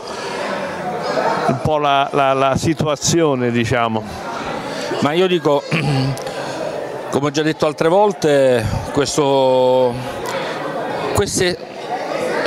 un 1.47 1.59
po 1.61 1.77
la, 1.77 2.09
la, 2.11 2.33
la 2.33 2.55
situazione 2.55 3.51
diciamo. 3.51 4.03
Ma 4.99 5.13
io 5.13 5.27
dico, 5.27 5.63
come 7.09 7.27
ho 7.27 7.31
già 7.31 7.41
detto 7.41 7.65
altre 7.65 7.87
volte, 7.89 8.65
questo, 8.91 9.93
queste 11.13 11.57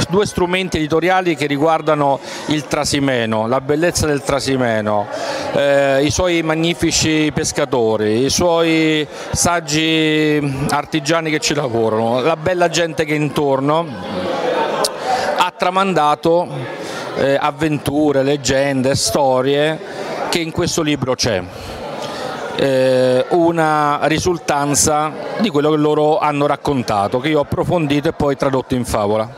due 0.08 0.26
strumenti 0.26 0.78
editoriali 0.78 1.36
che 1.36 1.46
riguardano 1.46 2.18
il 2.46 2.66
Trasimeno, 2.66 3.46
la 3.46 3.60
bellezza 3.60 4.06
del 4.06 4.22
Trasimeno, 4.22 5.06
eh, 5.52 6.02
i 6.04 6.10
suoi 6.10 6.42
magnifici 6.42 7.30
pescatori, 7.32 8.24
i 8.24 8.30
suoi 8.30 9.06
saggi 9.32 10.66
artigiani 10.70 11.30
che 11.30 11.40
ci 11.40 11.54
lavorano, 11.54 12.20
la 12.20 12.36
bella 12.36 12.68
gente 12.68 13.04
che 13.04 13.14
intorno, 13.14 13.86
ha 15.36 15.52
tramandato 15.56 16.48
eh, 17.18 17.36
avventure, 17.40 18.22
leggende, 18.22 18.94
storie 18.94 19.78
che 20.28 20.38
in 20.38 20.50
questo 20.50 20.82
libro 20.82 21.14
c'è. 21.14 21.42
Eh, 22.56 23.24
una 23.30 24.00
risultanza 24.04 25.12
di 25.38 25.48
quello 25.48 25.70
che 25.70 25.76
loro 25.76 26.18
hanno 26.18 26.46
raccontato, 26.46 27.20
che 27.20 27.28
io 27.28 27.38
ho 27.38 27.42
approfondito 27.42 28.08
e 28.08 28.12
poi 28.12 28.36
tradotto 28.36 28.74
in 28.74 28.84
favola. 28.84 29.28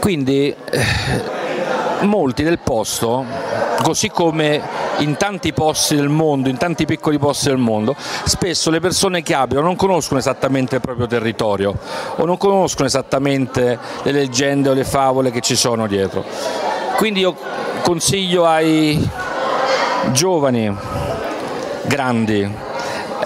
Quindi 0.00 0.54
eh, 0.70 1.41
molti 2.02 2.42
del 2.42 2.58
posto, 2.58 3.24
così 3.82 4.10
come 4.10 4.60
in 4.98 5.16
tanti 5.16 5.52
posti 5.52 5.96
del 5.96 6.08
mondo, 6.08 6.48
in 6.48 6.56
tanti 6.56 6.84
piccoli 6.84 7.18
posti 7.18 7.48
del 7.48 7.58
mondo, 7.58 7.94
spesso 8.24 8.70
le 8.70 8.80
persone 8.80 9.22
che 9.22 9.34
abitano 9.34 9.66
non 9.66 9.76
conoscono 9.76 10.18
esattamente 10.18 10.76
il 10.76 10.80
proprio 10.80 11.06
territorio 11.06 11.74
o 12.16 12.24
non 12.24 12.36
conoscono 12.36 12.86
esattamente 12.86 13.78
le 14.02 14.12
leggende 14.12 14.68
o 14.68 14.72
le 14.72 14.84
favole 14.84 15.30
che 15.30 15.40
ci 15.40 15.56
sono 15.56 15.86
dietro. 15.86 16.24
Quindi 16.96 17.20
io 17.20 17.34
consiglio 17.82 18.46
ai 18.46 19.08
giovani, 20.12 20.74
grandi, 21.82 22.70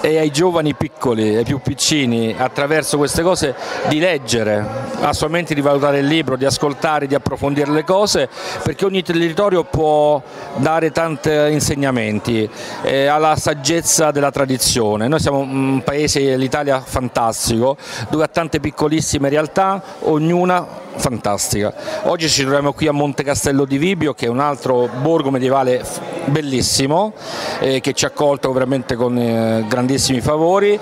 e 0.01 0.17
ai 0.19 0.31
giovani 0.31 0.73
piccoli, 0.73 1.35
ai 1.35 1.43
più 1.43 1.59
piccini, 1.59 2.35
attraverso 2.37 2.97
queste 2.97 3.23
cose 3.23 3.55
di 3.87 3.99
leggere, 3.99 4.65
assolutamente 5.01 5.53
di 5.53 5.61
valutare 5.61 5.99
il 5.99 6.05
libro, 6.05 6.35
di 6.35 6.45
ascoltare, 6.45 7.07
di 7.07 7.15
approfondire 7.15 7.71
le 7.71 7.83
cose, 7.83 8.29
perché 8.63 8.85
ogni 8.85 9.03
territorio 9.03 9.63
può 9.63 10.21
dare 10.55 10.91
tanti 10.91 11.29
insegnamenti 11.29 12.49
eh, 12.83 13.07
alla 13.07 13.35
saggezza 13.35 14.11
della 14.11 14.31
tradizione. 14.31 15.07
Noi 15.07 15.19
siamo 15.19 15.39
un 15.39 15.81
paese, 15.83 16.35
l'Italia 16.35 16.81
fantastico, 16.81 17.77
dove 18.09 18.23
ha 18.23 18.27
tante 18.27 18.59
piccolissime 18.59 19.29
realtà, 19.29 19.81
ognuna 20.01 20.85
fantastica. 20.97 21.73
Oggi 22.03 22.27
ci 22.27 22.41
troviamo 22.41 22.73
qui 22.73 22.87
a 22.87 22.91
Monte 22.91 23.23
Castello 23.23 23.65
di 23.65 23.77
Vibio 23.77 24.13
che 24.13 24.25
è 24.25 24.29
un 24.29 24.39
altro 24.39 24.89
borgo 25.01 25.31
medievale 25.31 25.83
bellissimo 26.25 27.13
eh, 27.59 27.79
che 27.79 27.93
ci 27.93 28.05
ha 28.05 28.09
accolto 28.09 28.51
veramente 28.51 28.95
con 28.95 29.17
eh, 29.17 29.65
grandissimi 29.67 30.21
favori 30.21 30.77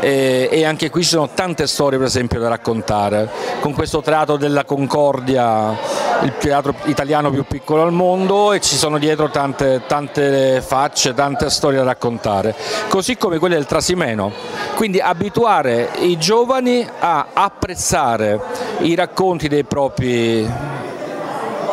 eh, 0.00 0.48
e 0.50 0.64
anche 0.64 0.90
qui 0.90 1.02
ci 1.02 1.10
sono 1.10 1.28
tante 1.32 1.66
storie 1.66 1.98
per 1.98 2.06
esempio 2.06 2.40
da 2.40 2.48
raccontare. 2.48 3.28
Con 3.60 3.72
questo 3.74 4.00
teatro 4.00 4.36
della 4.36 4.64
Concordia, 4.64 5.76
il 6.22 6.36
teatro 6.38 6.74
italiano 6.84 7.30
più 7.30 7.44
piccolo 7.44 7.82
al 7.82 7.92
mondo 7.92 8.52
e 8.52 8.60
ci 8.60 8.76
sono 8.76 8.98
dietro 8.98 9.30
tante, 9.30 9.82
tante 9.86 10.60
facce, 10.60 11.12
tante 11.12 11.50
storie 11.50 11.78
da 11.78 11.84
raccontare, 11.84 12.54
così 12.88 13.16
come 13.16 13.38
quelle 13.38 13.56
del 13.56 13.66
Trasimeno. 13.66 14.32
Quindi 14.74 15.00
abituare 15.00 15.90
i 15.98 16.16
giovani 16.18 16.86
a 17.00 17.26
apprezzare 17.32 18.40
i 18.80 18.94
racconti 18.94 19.48
dei 19.48 19.64
propri 19.64 20.48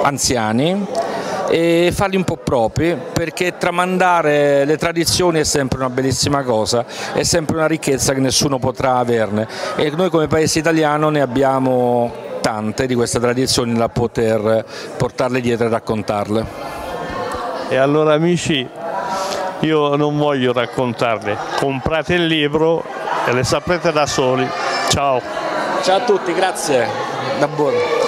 anziani 0.02 0.86
e 1.48 1.92
farli 1.94 2.16
un 2.16 2.24
po' 2.24 2.38
propri 2.38 2.98
perché 3.14 3.58
tramandare 3.58 4.66
le 4.66 4.78
tradizioni 4.78 5.40
è 5.40 5.44
sempre 5.44 5.80
una 5.80 5.90
bellissima 5.90 6.44
cosa, 6.44 6.86
è 7.14 7.24
sempre 7.24 7.58
una 7.58 7.68
ricchezza 7.68 8.14
che 8.14 8.20
nessuno 8.20 8.60
potrà 8.60 8.98
averne 8.98 9.48
e 9.76 9.90
noi 9.92 10.10
come 10.10 10.28
paese 10.28 10.60
italiano 10.60 11.10
ne 11.10 11.22
abbiamo 11.22 12.24
tante 12.42 12.86
di 12.86 12.94
queste 12.94 13.20
tradizioni 13.20 13.74
da 13.74 13.90
poter 13.90 14.64
portarle 14.98 15.42
dietro 15.42 15.66
e 15.66 15.70
raccontarle. 15.70 16.46
E 17.70 17.78
allora 17.78 18.14
amici, 18.14 18.68
io 19.62 19.96
non 19.96 20.18
voglio 20.18 20.54
raccontarle, 20.54 21.36
comprate 21.58 22.14
il 22.14 22.28
libro 22.28 22.84
e 23.26 23.34
le 23.34 23.44
saprete 23.44 23.92
da 23.92 24.06
soli. 24.06 24.48
Ciao. 24.90 25.20
Ciao 25.82 25.98
a 25.98 26.02
tutti, 26.02 26.34
grazie. 26.34 26.88
Da 27.40 27.48
buono. 27.48 28.05